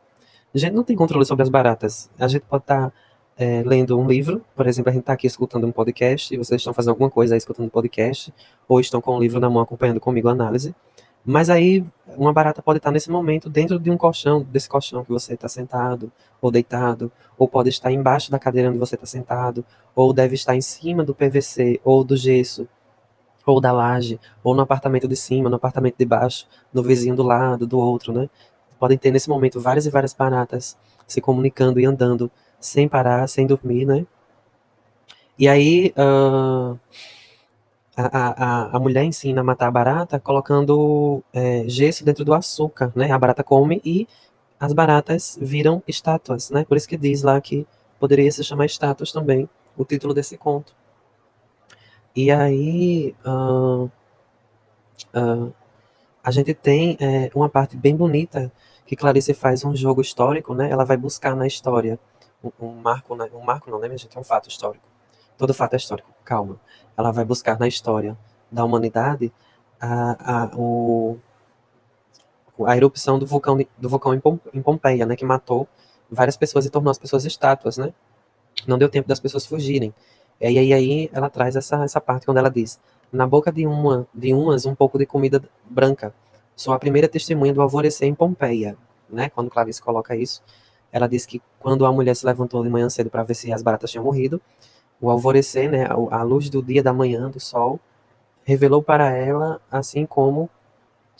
[0.53, 2.09] A gente não tem controle sobre as baratas.
[2.17, 2.93] A gente pode estar tá
[3.37, 6.61] é, lendo um livro, por exemplo, a gente está aqui escutando um podcast, e vocês
[6.61, 8.33] estão fazendo alguma coisa aí escutando um podcast,
[8.67, 10.73] ou estão com o livro na mão acompanhando comigo a análise.
[11.23, 11.85] Mas aí
[12.17, 15.47] uma barata pode estar nesse momento dentro de um colchão, desse colchão que você está
[15.47, 16.11] sentado
[16.41, 19.63] ou deitado, ou pode estar embaixo da cadeira onde você está sentado,
[19.95, 22.67] ou deve estar em cima do PVC ou do gesso,
[23.45, 27.23] ou da laje, ou no apartamento de cima, no apartamento de baixo, no vizinho do
[27.23, 28.29] lado, do outro, né?
[28.79, 30.77] Podem ter nesse momento várias e várias baratas
[31.07, 34.05] se comunicando e andando sem parar, sem dormir, né?
[35.37, 36.79] E aí uh,
[37.95, 42.91] a, a, a mulher ensina a matar a barata colocando é, gesso dentro do açúcar,
[42.95, 43.11] né?
[43.11, 44.07] A barata come e
[44.59, 46.65] as baratas viram estátuas, né?
[46.65, 47.67] Por isso que diz lá que
[47.99, 50.73] poderia se chamar estátuas também, o título desse conto.
[52.15, 53.91] E aí uh,
[55.13, 55.53] uh,
[56.23, 58.51] a gente tem é, uma parte bem bonita
[58.85, 60.69] que Clarice faz um jogo histórico, né?
[60.69, 61.99] Ela vai buscar na história
[62.59, 63.29] um, marco, né?
[63.33, 64.15] um marco não, né, minha gente?
[64.15, 64.85] É um fato histórico.
[65.37, 66.59] Todo fato é histórico, calma.
[66.97, 68.17] Ela vai buscar na história
[68.51, 69.33] da humanidade
[69.79, 71.17] a, a, o,
[72.65, 75.67] a erupção do vulcão, do vulcão em Pompeia, né, que matou
[76.09, 77.93] várias pessoas e tornou as pessoas estátuas, né?
[78.65, 79.93] Não deu tempo das pessoas fugirem.
[80.39, 82.79] E aí, aí ela traz essa, essa parte quando ela diz:
[83.11, 86.13] Na boca de uma de umas um pouco de comida branca.
[86.55, 88.77] Sou a primeira testemunha do alvorecer em Pompeia,
[89.09, 89.29] né?
[89.29, 90.41] Quando Clarice coloca isso,
[90.91, 93.61] ela diz que quando a mulher se levantou de manhã cedo para ver se as
[93.61, 94.41] baratas tinham morrido,
[95.01, 97.79] o alvorecer, né, a, luz do dia da manhã do sol,
[98.43, 100.49] revelou para ela, assim como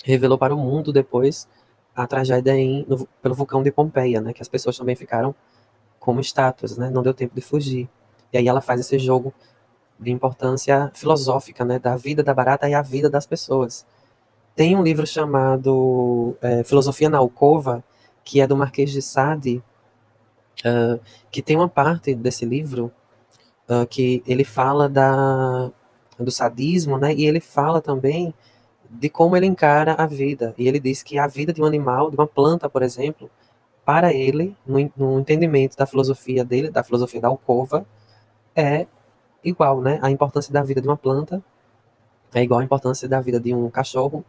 [0.03, 1.47] revelou para o mundo depois
[1.95, 5.35] a tragédia em, no, pelo vulcão de Pompeia, né, que as pessoas também ficaram
[5.99, 7.89] como estátuas, né, não deu tempo de fugir.
[8.35, 9.33] E aí ela faz esse jogo
[9.97, 13.85] de importância filosófica, né, da vida da barata e a vida das pessoas.
[14.53, 17.81] Tem um livro chamado é, Filosofia na Alcova,
[18.25, 19.63] que é do Marquês de Sade,
[20.65, 20.99] uh,
[21.31, 22.91] que tem uma parte desse livro
[23.69, 25.71] uh, que ele fala da,
[26.19, 28.33] do sadismo, né, e ele fala também
[28.89, 30.53] de como ele encara a vida.
[30.57, 33.31] E ele diz que a vida de um animal, de uma planta, por exemplo,
[33.85, 37.85] para ele, no, no entendimento da filosofia dele, da filosofia da alcova,
[38.55, 38.87] é
[39.43, 39.99] igual, né?
[40.01, 41.43] A importância da vida de uma planta
[42.33, 44.23] é igual à importância da vida de um cachorro,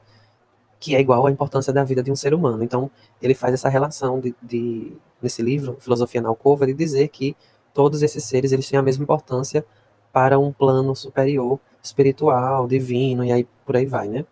[0.79, 2.63] que é igual à importância da vida de um ser humano.
[2.63, 7.37] Então, ele faz essa relação de, de nesse livro, Filosofia na Alcova, de dizer que
[7.75, 9.65] todos esses seres eles têm a mesma importância
[10.13, 14.25] para um plano superior, espiritual, divino, e aí por aí vai, né?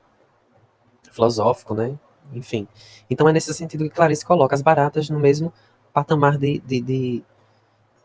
[1.14, 1.96] filosófico, né?
[2.32, 2.66] Enfim.
[3.08, 5.52] Então é nesse sentido que Clarice coloca as baratas no mesmo
[5.92, 7.24] patamar de, de, de,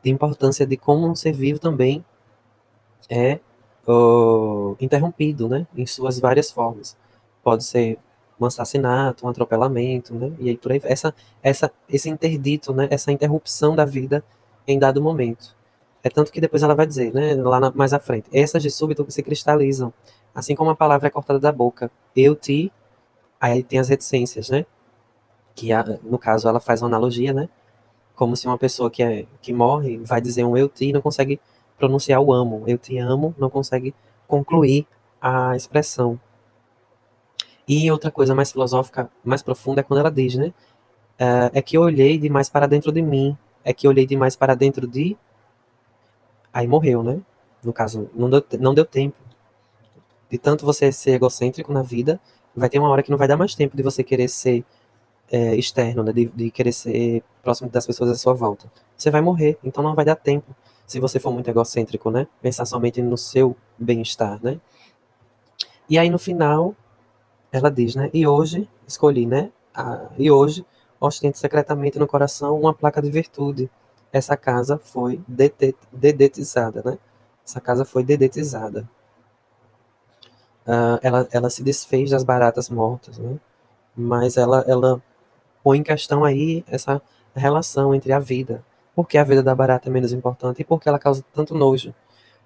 [0.04, 2.04] de importância de como um ser vivo também
[3.10, 3.40] é
[3.88, 5.68] uh, interrompido, né?
[5.76, 6.98] Em suas várias formas.
[7.44, 7.98] Pode ser
[8.40, 10.32] um assassinato, um atropelamento, né?
[10.40, 12.88] E aí por aí essa essa esse interdito, né?
[12.92, 14.24] Essa interrupção da vida
[14.68, 15.56] em dado momento.
[16.04, 17.36] É tanto que depois ela vai dizer, né?
[17.36, 19.94] Lá na, mais à frente, essas de súbito se cristalizam,
[20.34, 21.92] assim como a palavra é cortada da boca.
[22.16, 22.72] Eu te
[23.40, 24.66] Aí tem as reticências, né?
[25.56, 25.70] Que
[26.04, 27.50] no caso ela faz uma analogia, né?
[28.20, 31.00] Como se uma pessoa que, é, que morre vai dizer um eu te e não
[31.00, 31.40] consegue
[31.78, 32.66] pronunciar o amo.
[32.68, 33.96] Eu te amo, não consegue
[34.28, 34.86] concluir
[35.22, 36.20] a expressão.
[37.66, 40.54] E outra coisa mais filosófica, mais profunda, é quando ela diz, né?
[41.18, 43.38] É, é que eu olhei demais para dentro de mim.
[43.64, 45.16] É que eu olhei demais para dentro de.
[46.52, 47.22] Aí morreu, né?
[47.64, 49.16] No caso, não deu, não deu tempo.
[50.30, 52.20] De tanto você ser egocêntrico na vida,
[52.54, 54.66] vai ter uma hora que não vai dar mais tempo de você querer ser
[55.32, 56.12] é, externo, né?
[56.12, 58.72] de, de querer ser próximo das pessoas à sua volta.
[58.98, 60.56] Você vai morrer, então não vai dar tempo
[60.86, 62.28] se você for muito egocêntrico, né?
[62.42, 64.60] Pensar somente no seu bem-estar, né?
[65.90, 66.76] E aí no final
[67.52, 68.10] ela diz, né?
[68.14, 69.52] E hoje escolhi, né?
[69.74, 70.66] Ah, e hoje
[71.00, 73.70] ostento secretamente no coração uma placa de virtude.
[74.12, 76.98] Essa casa foi dedetizada, né?
[77.46, 78.88] Essa casa foi dedetizada
[80.70, 83.40] uh, ela, ela se desfez das baratas mortas, né?
[83.96, 85.02] Mas ela, ela
[85.64, 87.02] põe em questão aí essa
[87.36, 88.64] relação entre a vida.
[88.96, 91.56] Por que a vida da barata é menos importante e por que ela causa tanto
[91.56, 91.94] nojo?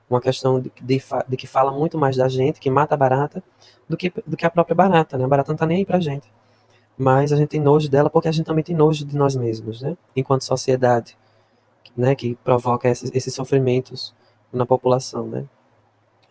[0.10, 3.44] Uma questão de, de, de, que fala muito mais da gente, que mata a barata,
[3.88, 5.26] do que, do que a própria barata, né?
[5.26, 6.32] A barata não tá nem aí pra gente.
[6.98, 9.82] Mas a gente tem nojo dela porque a gente também tem nojo de nós mesmos,
[9.82, 9.98] né?
[10.16, 11.18] Enquanto sociedade,
[11.98, 12.14] né?
[12.14, 14.14] Que provoca esses, esses sofrimentos
[14.52, 15.46] na população, né?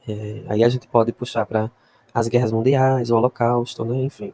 [0.06, 1.70] É, aí a gente pode puxar para
[2.14, 3.96] as guerras mundiais, o Holocausto, né?
[3.96, 4.32] enfim.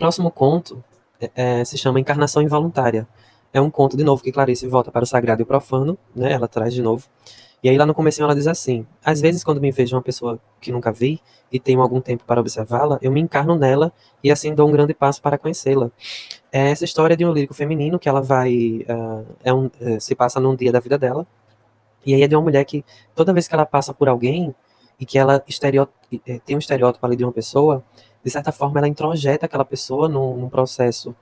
[0.00, 0.82] Próximo conto
[1.20, 3.06] é, é, se chama Encarnação Involuntária.
[3.52, 6.32] É um conto, de novo, que Clarice volta para o sagrado e o profano, né?
[6.32, 7.06] ela traz de novo.
[7.62, 10.40] E aí lá no começo ela diz assim, às vezes quando me vejo uma pessoa
[10.58, 11.20] que nunca vi
[11.52, 13.92] e tenho algum tempo para observá-la, eu me encarno nela
[14.24, 15.90] e assim dou um grande passo para conhecê-la.
[16.50, 20.14] É essa história de um lírico feminino que ela vai, uh, é um, uh, se
[20.14, 21.26] passa num dia da vida dela,
[22.06, 22.82] e aí é de uma mulher que
[23.14, 24.54] toda vez que ela passa por alguém,
[25.00, 27.82] e que ela eh, tem um estereótipo ali de uma pessoa,
[28.24, 31.14] de certa forma ela introjeta aquela pessoa num, num, processo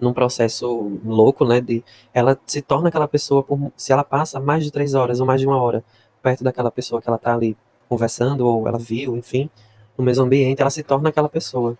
[0.00, 4.64] num processo louco, né, de ela se torna aquela pessoa por, se ela passa mais
[4.64, 5.84] de três horas ou mais de uma hora
[6.22, 7.56] perto daquela pessoa que ela está ali
[7.88, 9.50] conversando ou ela viu, enfim,
[9.98, 11.76] no mesmo ambiente, ela se torna aquela pessoa.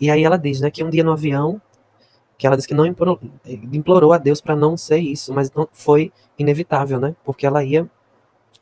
[0.00, 1.60] E aí ela diz, né, que um dia no avião,
[2.38, 5.68] que ela diz que não implorou, implorou a Deus para não ser isso, mas não
[5.70, 7.88] foi inevitável, né, porque ela ia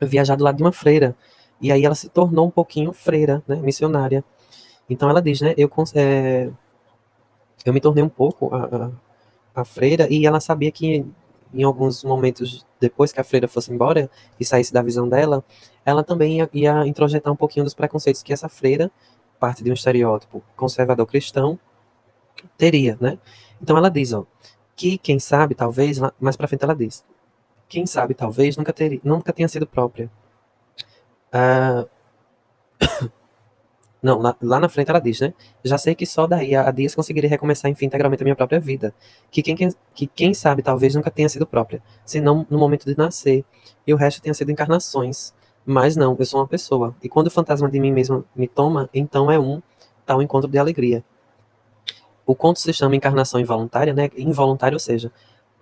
[0.01, 1.15] viajar do lado de uma freira
[1.61, 4.23] e aí ela se tornou um pouquinho freira, né, missionária.
[4.91, 6.51] Então ela diz, né, eu, é,
[7.65, 8.91] eu me tornei um pouco a,
[9.55, 11.05] a, a, freira e ela sabia que
[11.53, 15.43] em alguns momentos depois que a freira fosse embora e saísse da visão dela,
[15.85, 18.91] ela também ia, ia introjetar um pouquinho dos preconceitos que essa freira,
[19.39, 21.57] parte de um estereótipo conservador cristão,
[22.57, 23.17] teria, né?
[23.61, 24.25] Então ela diz, ó,
[24.75, 27.05] que quem sabe, talvez, mais para frente ela diz,
[27.69, 28.73] quem sabe, talvez, nunca,
[29.03, 30.09] nunca tenha sido própria,
[31.33, 31.87] Uh,
[34.01, 35.31] Não, lá, na frente ela diz, né?
[35.63, 38.95] Já sei que só daí a, Dias conseguiria recomeçar, enfim, integralmente a minha própria vida.
[39.29, 39.55] Que quem,
[39.93, 43.45] que quem sabe talvez nunca tenha sido própria, senão no momento de nascer.
[43.85, 45.33] E o resto tenha sido encarnações.
[45.63, 46.95] Mas não, eu sou uma pessoa.
[47.03, 49.61] E quando o fantasma de mim mesmo me toma, então é um
[50.03, 51.03] tal encontro de alegria.
[52.25, 54.09] O conto se chama Encarnação Involuntária, né?
[54.17, 55.11] Involuntário, ou seja,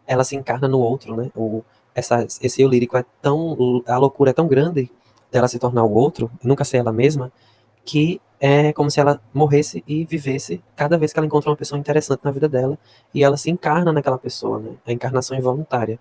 [0.07, 1.29] ela se encarna no outro, né?
[1.35, 1.61] O,
[1.93, 3.83] essa, esse eu lírico é tão.
[3.85, 4.89] A loucura é tão grande
[5.29, 7.31] dela se tornar o outro, nunca ser ela mesma,
[7.83, 11.77] que é como se ela morresse e vivesse cada vez que ela encontra uma pessoa
[11.77, 12.77] interessante na vida dela
[13.13, 14.71] e ela se encarna naquela pessoa, né?
[14.85, 15.99] A encarnação involuntária.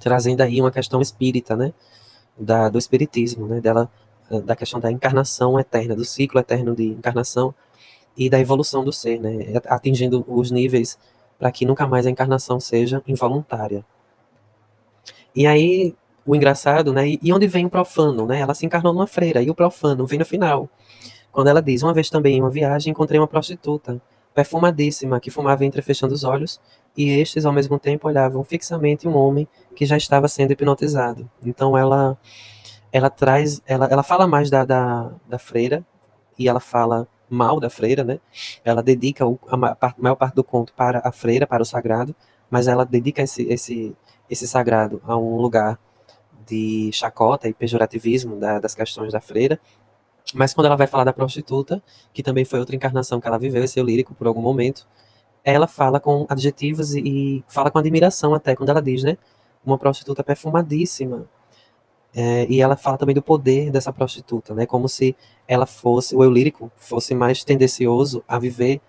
[0.00, 1.72] Trazendo aí uma questão espírita, né?
[2.38, 3.60] Da, do espiritismo, né?
[3.60, 3.90] Dela,
[4.44, 7.54] da questão da encarnação eterna, do ciclo eterno de encarnação
[8.16, 9.60] e da evolução do ser, né?
[9.66, 10.98] Atingindo os níveis
[11.38, 13.84] para que nunca mais a encarnação seja involuntária.
[15.34, 15.94] E aí,
[16.26, 17.16] o engraçado, né?
[17.22, 18.40] E onde vem o profano, né?
[18.40, 20.68] Ela se encarnou numa freira e o profano vem no final.
[21.32, 24.00] Quando ela diz: Uma vez também em uma viagem encontrei uma prostituta,
[24.34, 26.60] perfumadíssima, que fumava entrefechando os olhos,
[26.96, 31.28] e estes ao mesmo tempo olhavam fixamente um homem que já estava sendo hipnotizado.
[31.44, 32.16] Então ela
[32.92, 35.84] ela traz, ela, ela fala mais da, da, da freira
[36.38, 38.18] e ela fala mal da freira, né?
[38.64, 42.14] Ela dedica o, a maior parte do conto para a freira, para o sagrado,
[42.50, 43.94] mas ela dedica esse, esse,
[44.30, 45.78] esse sagrado a um lugar
[46.46, 49.60] de chacota e pejorativismo da, das questões da freira.
[50.34, 53.64] Mas quando ela vai falar da prostituta, que também foi outra encarnação que ela viveu,
[53.64, 54.86] esse eu lírico por algum momento,
[55.42, 59.16] ela fala com adjetivos e, e fala com admiração até, quando ela diz, né?
[59.64, 61.26] Uma prostituta perfumadíssima.
[62.14, 64.66] É, e ela fala também do poder dessa prostituta, né?
[64.66, 65.16] Como se
[65.46, 68.80] ela fosse, o eu lírico fosse mais tendencioso a viver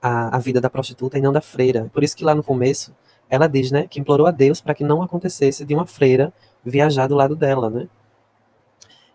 [0.00, 1.90] a, a vida da prostituta e não da freira.
[1.92, 2.94] Por isso que lá no começo
[3.28, 6.32] ela diz, né, que implorou a Deus para que não acontecesse de uma freira
[6.64, 7.88] viajar do lado dela, né?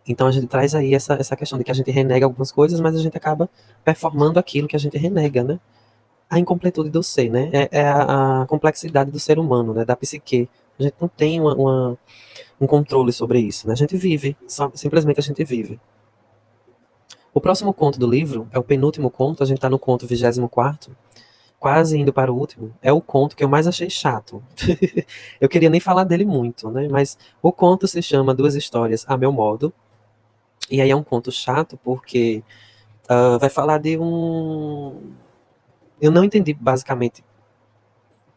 [0.08, 2.80] Então a gente traz aí essa, essa questão de que a gente renega algumas coisas,
[2.80, 3.50] mas a gente acaba
[3.84, 5.60] performando aquilo que a gente renega, né?
[6.30, 7.50] A incompletude do ser, né?
[7.52, 9.86] É, é a, a, complexidade do ser humano, né?
[9.86, 10.50] Da psique.
[10.80, 11.98] A gente não tem uma, uma,
[12.60, 13.74] um controle sobre isso, né?
[13.74, 15.80] A gente vive, só, simplesmente a gente vive.
[17.34, 20.96] O próximo conto do livro é o penúltimo conto, a gente está no conto 24
[21.62, 24.42] quase indo para o último, é o conto que eu mais achei chato.
[25.40, 26.88] eu queria nem falar dele muito, né?
[26.90, 29.72] Mas o conto se chama Duas Histórias a Meu Modo.
[30.72, 32.42] E aí é um conto chato porque
[33.10, 35.14] uh, vai falar de um.
[36.02, 37.24] Eu não entendi basicamente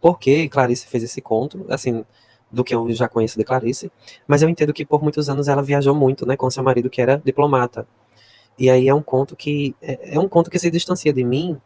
[0.01, 2.05] por que Clarice fez esse conto, assim,
[2.51, 3.91] do que eu já conheço de Clarice,
[4.27, 7.01] mas eu entendo que por muitos anos ela viajou muito, né, com seu marido que
[7.01, 7.87] era diplomata.
[8.59, 11.61] E aí é um conto que é, é um conto que se distancia de mim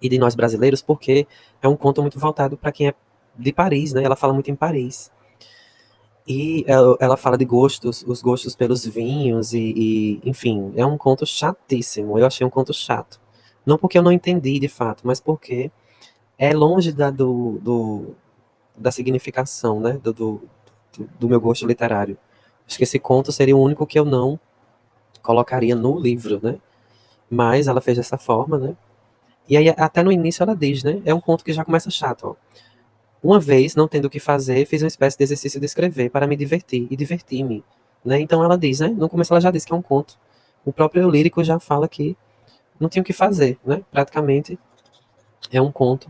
[0.00, 1.26] e de nós brasileiros, porque
[1.60, 2.94] é um conto muito voltado para quem é
[3.36, 4.02] de Paris, né?
[4.02, 5.10] Ela fala muito em Paris.
[6.28, 11.24] E ela, fala de gostos, os gostos pelos vinhos, e, e, enfim, é um conto
[11.24, 12.18] chatíssimo.
[12.18, 13.18] Eu achei um conto chato.
[13.64, 15.70] Não porque eu não entendi de fato, mas porque
[16.38, 18.14] é longe da, do, do
[18.76, 19.98] da significação, né?
[20.02, 20.42] Do, do,
[21.18, 22.18] do meu gosto literário.
[22.66, 24.38] Acho que esse conto seria o único que eu não
[25.22, 26.58] colocaria no livro, né?
[27.30, 28.76] Mas ela fez dessa forma, né?
[29.48, 31.00] E aí, até no início, ela diz, né?
[31.06, 32.48] É um conto que já começa chato, ó.
[33.22, 36.26] Uma vez, não tendo o que fazer, fiz uma espécie de exercício de escrever para
[36.26, 37.64] me divertir e divertir-me.
[38.04, 38.20] Né?
[38.20, 38.88] Então ela diz, né?
[38.88, 40.18] No começo ela já diz que é um conto.
[40.64, 42.16] O próprio lírico já fala que
[42.78, 43.82] não tinha o que fazer, né?
[43.90, 44.58] Praticamente
[45.52, 46.08] é um conto.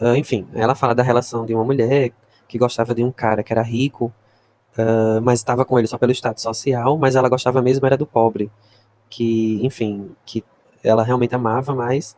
[0.00, 2.12] Uh, enfim, ela fala da relação de uma mulher
[2.48, 4.12] que gostava de um cara que era rico,
[4.76, 8.06] uh, mas estava com ele só pelo status social, mas ela gostava mesmo era do
[8.06, 8.50] pobre,
[9.08, 10.44] que, enfim, que
[10.82, 12.16] ela realmente amava, mas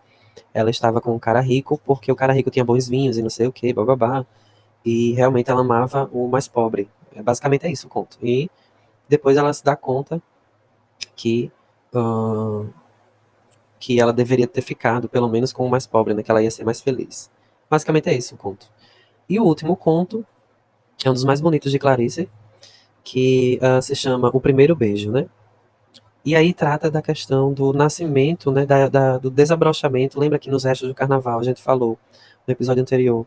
[0.52, 3.30] ela estava com um cara rico porque o cara rico tinha bons vinhos e não
[3.30, 4.26] sei o que, bababá.
[4.84, 6.88] E realmente ela amava o mais pobre.
[7.14, 8.18] É, basicamente é isso o conto.
[8.22, 8.50] E
[9.08, 10.22] depois ela se dá conta
[11.16, 11.50] que
[11.94, 12.68] uh,
[13.78, 16.22] que ela deveria ter ficado, pelo menos, com o mais pobre, né?
[16.22, 17.30] Que ela ia ser mais feliz.
[17.68, 18.66] Basicamente é isso o conto.
[19.28, 20.24] E o último conto
[21.04, 22.28] é um dos mais bonitos de Clarice,
[23.02, 25.26] que uh, se chama O Primeiro Beijo, né?
[26.24, 30.18] E aí trata da questão do nascimento, né, da, da, do desabrochamento.
[30.18, 31.98] Lembra que nos restos do carnaval a gente falou
[32.46, 33.26] no episódio anterior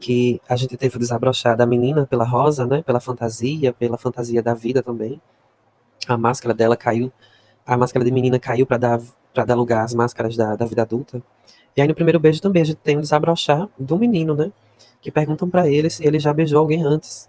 [0.00, 4.42] que a gente teve o desabrochar da menina pela rosa, né, pela fantasia, pela fantasia
[4.42, 5.20] da vida também.
[6.08, 7.12] A máscara dela caiu,
[7.66, 9.00] a máscara de menina caiu para dar
[9.32, 11.22] para dar lugar às máscaras da, da vida adulta.
[11.76, 14.52] E aí no primeiro beijo também a gente tem o desabrochar do menino, né,
[15.00, 17.28] que perguntam para ele se ele já beijou alguém antes,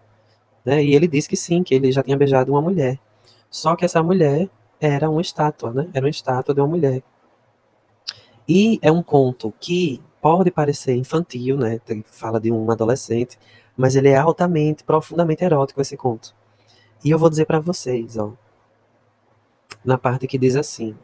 [0.66, 0.84] né?
[0.84, 3.00] E ele diz que sim, que ele já tinha beijado uma mulher.
[3.50, 4.50] Só que essa mulher
[4.86, 5.90] era uma estátua, né?
[5.94, 7.04] Era uma estátua de uma mulher.
[8.48, 11.80] E é um conto que pode parecer infantil, né?
[12.06, 13.38] Fala de um adolescente,
[13.76, 16.36] mas ele é altamente, profundamente erótico esse conto.
[17.04, 18.34] E eu vou dizer para vocês, ó,
[19.84, 20.96] na parte que diz assim: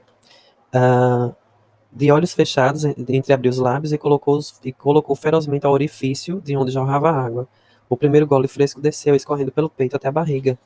[0.74, 1.36] uh,
[1.92, 6.72] de olhos fechados, entreabriu os lábios e colocou, e colocou ferozmente ao orifício de onde
[6.72, 7.48] jorrava água.
[7.90, 10.58] O primeiro gole fresco desceu, escorrendo pelo peito até a barriga.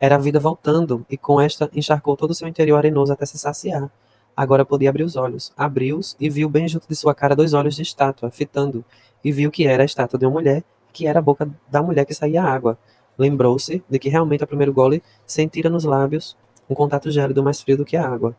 [0.00, 3.38] Era a vida voltando, e com esta encharcou todo o seu interior arenoso até se
[3.38, 3.90] saciar.
[4.34, 5.52] Agora podia abrir os olhos.
[5.56, 8.82] Abriu-os e viu bem junto de sua cara dois olhos de estátua, fitando,
[9.22, 12.06] e viu que era a estátua de uma mulher, que era a boca da mulher
[12.06, 12.78] que saía água.
[13.18, 16.34] Lembrou-se de que realmente ao primeiro gole sentira nos lábios
[16.70, 18.34] um contato gélido mais frio do que a água.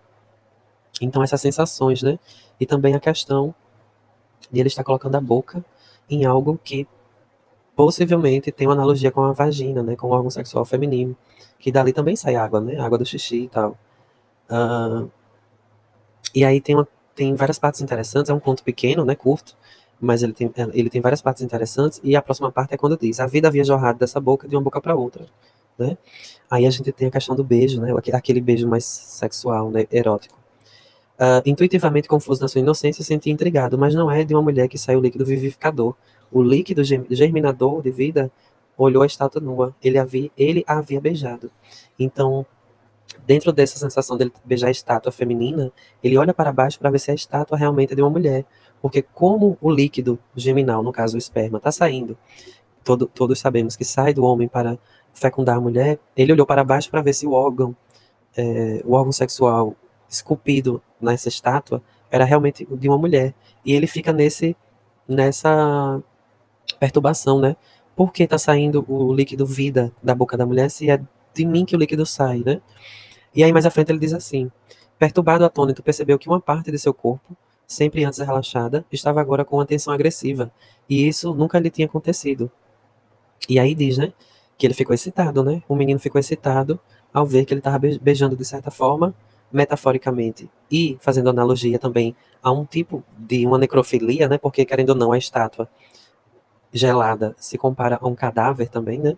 [0.99, 2.17] Então, essas sensações, né?
[2.59, 3.53] E também a questão
[4.51, 5.63] de ele estar colocando a boca
[6.09, 6.87] em algo que
[7.75, 9.95] possivelmente tem uma analogia com a vagina, né?
[9.95, 11.15] Com o órgão sexual feminino.
[11.61, 12.79] Que dali também sai água, né?
[12.79, 13.77] Água do xixi e tal.
[14.49, 15.09] Uh,
[16.33, 18.29] e aí tem, uma, tem várias partes interessantes.
[18.29, 19.15] É um conto pequeno, né?
[19.15, 19.55] Curto.
[19.99, 22.01] Mas ele tem, ele tem várias partes interessantes.
[22.03, 24.61] E a próxima parte é quando diz: A vida havia jorrado dessa boca de uma
[24.61, 25.27] boca para outra.
[25.77, 25.97] Né?
[26.49, 27.93] Aí a gente tem a questão do beijo, né?
[28.11, 29.85] Aquele beijo mais sexual, né?
[29.91, 30.41] Erótico.
[31.19, 34.77] Uh, intuitivamente confuso na sua inocência, senti intrigado, mas não é de uma mulher que
[34.77, 35.93] saiu líquido vivificador.
[36.31, 38.31] O líquido germinador de vida
[38.83, 39.75] olhou a estátua nua.
[39.83, 41.51] Ele havia, ele a havia beijado.
[41.99, 42.45] Então,
[43.25, 45.71] dentro dessa sensação dele beijar a estátua feminina,
[46.03, 48.45] ele olha para baixo para ver se a estátua realmente é de uma mulher.
[48.81, 52.17] Porque como o líquido geminal, no caso o esperma, está saindo,
[52.83, 54.77] todo, todos sabemos que sai do homem para
[55.13, 57.75] fecundar a mulher, ele olhou para baixo para ver se o órgão,
[58.35, 59.75] é, o órgão sexual
[60.09, 63.33] esculpido nessa estátua era realmente de uma mulher.
[63.63, 64.55] E ele fica nesse
[65.07, 66.01] nessa
[66.79, 67.55] perturbação, né?
[67.95, 70.99] Por que tá saindo o líquido vida da boca da mulher se é
[71.33, 72.61] de mim que o líquido sai, né?
[73.33, 74.51] E aí mais à frente ele diz assim:
[74.97, 77.35] Perturbado, atônito, percebeu que uma parte de seu corpo,
[77.65, 80.51] sempre antes relaxada, estava agora com uma tensão agressiva,
[80.89, 82.51] e isso nunca lhe tinha acontecido.
[83.49, 84.13] E aí diz, né,
[84.57, 85.63] que ele ficou excitado, né?
[85.67, 86.79] O menino ficou excitado
[87.11, 89.13] ao ver que ele estava beijando de certa forma
[89.51, 94.37] metaforicamente e fazendo analogia também a um tipo de uma necrofilia, né?
[94.37, 95.67] Porque querendo ou não a estátua
[96.73, 99.17] gelada se compara a um cadáver também, né?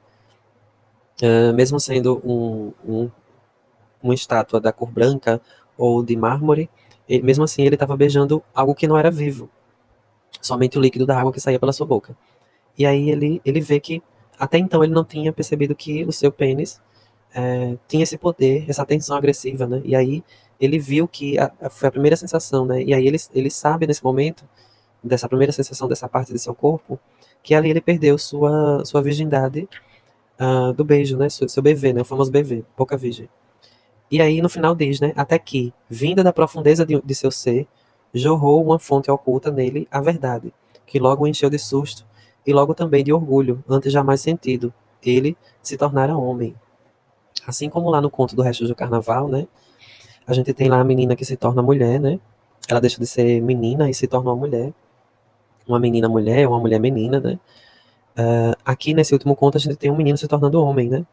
[1.22, 3.12] Uh, mesmo sendo um, um,
[4.01, 5.39] uma estátua da cor branca
[5.78, 6.70] ou de mármore,
[7.08, 9.49] ele, mesmo assim ele estava beijando algo que não era vivo,
[10.41, 12.16] somente o líquido da água que saía pela sua boca.
[12.78, 14.01] E aí ele, ele vê que
[14.38, 16.82] até então ele não tinha percebido que o seu pênis
[17.34, 19.82] é, tinha esse poder, essa tensão agressiva, né?
[19.86, 20.24] E aí
[20.60, 22.82] ele viu que a, a, foi a primeira sensação, né?
[22.84, 24.43] E aí ele, ele sabe nesse momento,
[25.04, 26.99] dessa primeira sensação dessa parte de seu corpo,
[27.44, 29.68] que ali ele perdeu sua, sua virgindade
[30.39, 31.30] uh, do beijo, né?
[31.30, 32.02] Seu, seu BV, né?
[32.02, 33.30] O famoso BV, pouca virgem.
[34.10, 35.12] E aí no final diz, né?
[35.16, 37.68] Até que, vinda da profundeza de, de seu ser,
[38.14, 40.54] jorrou uma fonte oculta nele a verdade,
[40.86, 42.06] que logo o encheu de susto
[42.46, 44.74] e logo também de orgulho, antes jamais sentido.
[45.04, 46.56] Ele se tornara homem.
[47.46, 49.48] Assim como lá no conto do resto do carnaval, né?
[50.26, 52.20] A gente tem lá a menina que se torna mulher, né?
[52.70, 54.72] Ela deixa de ser menina e se torna uma mulher.
[55.68, 57.39] Uma menina mulher, uma mulher menina, né?
[58.18, 61.05] Uh, aqui nesse último conto a gente tem um menino se tornando homem, né?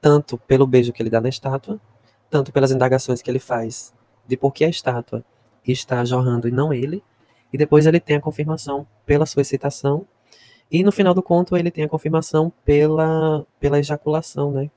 [0.00, 1.78] Tanto pelo beijo que ele dá na estátua,
[2.30, 3.92] tanto pelas indagações que ele faz
[4.26, 5.24] de por que a estátua
[5.66, 7.02] está jorrando e não ele.
[7.52, 10.06] E depois ele tem a confirmação pela sua excitação.
[10.70, 14.70] E no final do conto ele tem a confirmação pela, pela ejaculação, né?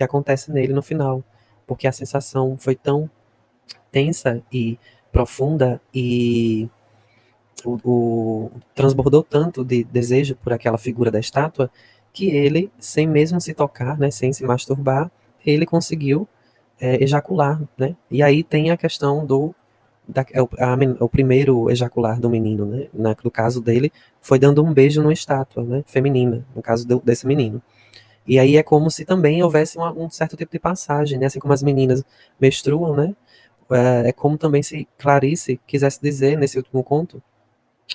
[0.00, 1.22] que acontece nele no final,
[1.66, 3.10] porque a sensação foi tão
[3.92, 4.78] tensa e
[5.12, 6.68] profunda e
[7.64, 11.70] o, o, transbordou tanto de desejo por aquela figura da estátua
[12.12, 15.10] que ele, sem mesmo se tocar, né, sem se masturbar,
[15.44, 16.28] ele conseguiu
[16.80, 17.94] é, ejacular, né?
[18.10, 19.54] E aí tem a questão do
[20.08, 22.88] da, é a, o primeiro ejacular do menino, né?
[22.92, 25.84] Na, no caso dele, foi dando um beijo numa estátua, né?
[25.86, 27.62] Feminina, no caso do, desse menino.
[28.26, 31.26] E aí é como se também houvesse uma, um certo tipo de passagem, né?
[31.26, 32.04] Assim como as meninas
[32.40, 33.14] menstruam, né?
[33.70, 37.22] É, é como também se Clarice quisesse dizer nesse último conto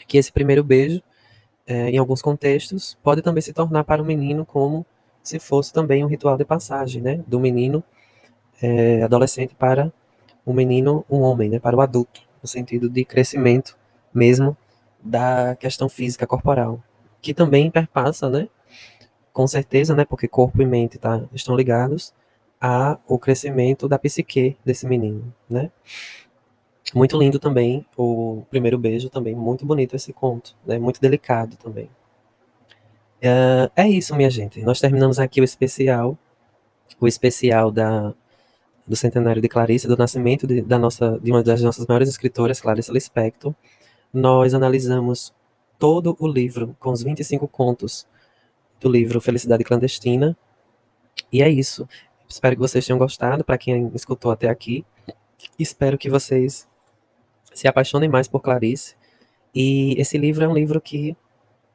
[0.08, 1.02] que esse primeiro beijo,
[1.68, 4.86] é, em alguns contextos, pode também se tornar para o menino como
[5.24, 7.24] se fosse também um ritual de passagem, né?
[7.28, 7.84] Do menino
[8.62, 9.92] é, adolescente para
[10.46, 11.60] o menino, um homem, né?
[11.60, 13.78] Para o adulto, no sentido de crescimento
[14.14, 14.56] mesmo
[15.04, 16.82] da questão física corporal,
[17.22, 18.48] que também perpassa, né?
[19.36, 22.14] com certeza, né, porque corpo e mente tá, estão ligados
[22.60, 25.70] a o crescimento da psique desse menino, né?
[26.94, 30.78] Muito lindo também o primeiro beijo também, muito bonito esse conto, né?
[30.78, 31.90] Muito delicado também.
[33.18, 34.62] Uh, é isso, minha gente.
[34.62, 36.18] Nós terminamos aqui o especial,
[36.99, 38.14] o especial da
[38.88, 42.62] do centenário de Clarice, do nascimento de, da nossa, de uma das nossas maiores escritoras,
[42.62, 43.53] Clarice Lispector.
[44.14, 45.34] Nós analisamos
[45.80, 48.07] todo o livro com os 25 contos
[48.80, 50.38] do livro Felicidade Clandestina.
[51.32, 51.88] E é isso.
[52.30, 54.86] Espero que vocês tenham gostado, para quem escutou até aqui.
[55.57, 56.68] Espero que vocês
[57.56, 58.95] se apaixonem mais por Clarice.
[59.53, 61.15] E esse livro é um livro que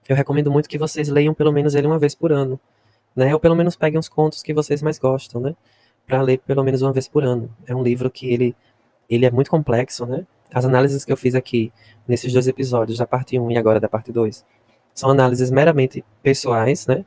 [0.09, 2.61] eu recomendo muito que vocês leiam pelo menos ele uma vez por ano,
[3.17, 3.33] né?
[3.33, 5.57] Ou pelo menos peguem os contos que vocês mais gostam, né?
[6.07, 7.51] Para ler pelo menos uma vez por ano.
[7.67, 8.55] É um livro que ele,
[9.09, 10.27] ele é muito complexo, né?
[10.53, 11.73] As análises que eu fiz aqui
[12.07, 14.45] nesses dois episódios, da parte 1 e agora da parte 2,
[14.93, 17.05] são análises meramente pessoais, né?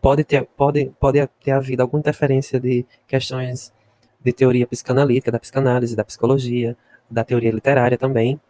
[0.00, 3.72] Pode ter, pode, pode ter havido alguma interferência de questões
[4.22, 6.76] de teoria psicanalítica, da psicanálise, da psicologia,
[7.10, 8.40] da teoria literária também,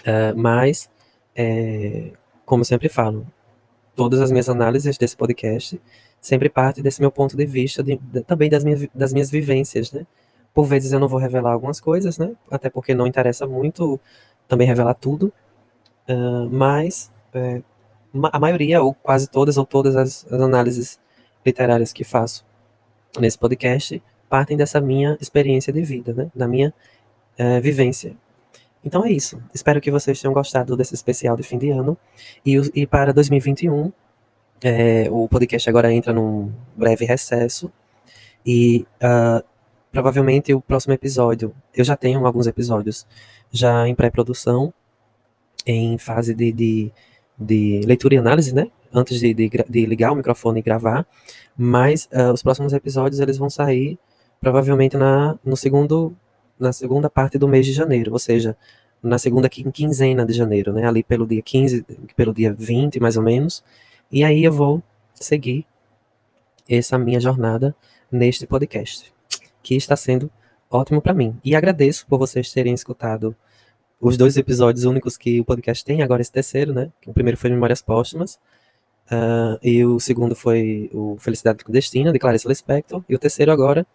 [0.00, 0.90] uh, mas
[1.34, 2.12] é,
[2.44, 3.26] como sempre falo,
[3.94, 5.80] todas as minhas análises desse podcast
[6.20, 9.90] sempre parte desse meu ponto de vista, de, de, também das minhas, das minhas vivências,
[9.92, 10.06] né?
[10.54, 12.32] Por vezes eu não vou revelar algumas coisas, né?
[12.50, 13.98] Até porque não interessa muito
[14.46, 15.32] também revelar tudo,
[16.08, 17.62] uh, mas é,
[18.32, 21.00] a maioria, ou quase todas, ou todas as, as análises
[21.44, 22.44] literárias que faço
[23.18, 26.30] nesse podcast partem dessa minha experiência de vida, né?
[26.34, 26.72] Da minha
[27.36, 28.16] é, vivência.
[28.84, 29.40] Então é isso.
[29.54, 31.96] Espero que vocês tenham gostado desse especial de fim de ano.
[32.44, 33.92] E, e para 2021,
[34.62, 37.72] é, o podcast agora entra num breve recesso.
[38.44, 39.44] E uh,
[39.92, 43.06] provavelmente o próximo episódio, eu já tenho alguns episódios
[43.52, 44.72] já em pré-produção,
[45.64, 46.92] em fase de, de,
[47.38, 48.68] de, leitura e análise, né?
[48.92, 51.06] Antes de, de, de ligar o microfone e gravar.
[51.56, 53.98] Mas uh, os próximos episódios eles vão sair
[54.40, 56.16] provavelmente na, no segundo
[56.62, 58.56] na segunda parte do mês de janeiro, ou seja,
[59.02, 60.86] na segunda quinzena de janeiro, né?
[60.86, 61.84] Ali pelo dia 15,
[62.16, 63.62] pelo dia 20, mais ou menos.
[64.10, 64.82] E aí eu vou
[65.14, 65.66] seguir
[66.68, 67.74] essa minha jornada
[68.10, 69.12] neste podcast,
[69.62, 70.30] que está sendo
[70.70, 71.36] ótimo para mim.
[71.44, 73.34] E agradeço por vocês terem escutado
[74.00, 76.90] os dois episódios únicos que o podcast tem, agora esse terceiro, né?
[77.06, 78.34] O primeiro foi Memórias Póstumas,
[79.06, 83.86] uh, e o segundo foi o Felicidade Clandestina, de Clarice Lispector, e o terceiro agora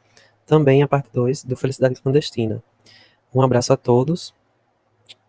[0.48, 2.64] também a parte 2 do Felicidade Clandestina.
[3.36, 4.34] Um abraço a todos.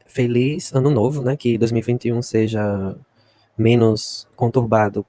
[0.07, 1.37] Feliz ano novo, né?
[1.37, 2.97] Que 2021 seja
[3.59, 5.05] menos conturbado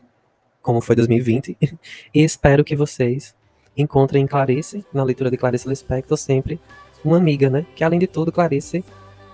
[0.61, 1.55] como foi 2020.
[2.13, 3.35] e espero que vocês
[3.77, 6.59] encontrem em Clarice, na leitura de Clarice Lispector, sempre
[7.05, 7.65] uma amiga, né?
[7.75, 8.83] Que além de tudo, Clarice,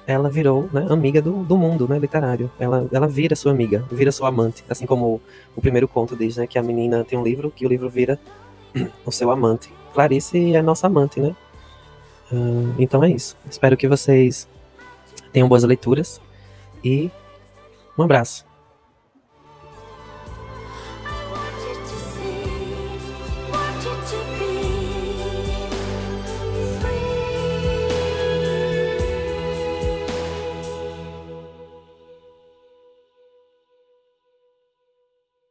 [0.05, 1.97] ela virou né, amiga do, do mundo, né?
[1.97, 2.51] Literário.
[2.59, 4.63] Ela, ela vira sua amiga, vira sua amante.
[4.69, 5.21] Assim como o,
[5.55, 6.45] o primeiro conto diz, né?
[6.45, 8.19] Que a menina tem um livro que o livro vira
[9.05, 9.73] o seu amante.
[9.95, 11.33] Clarice é nossa amante, né?
[12.31, 13.37] Uh, então é isso.
[13.49, 14.47] Espero que vocês
[15.31, 16.21] tenham boas leituras
[16.83, 17.09] e
[17.97, 18.45] um abraço.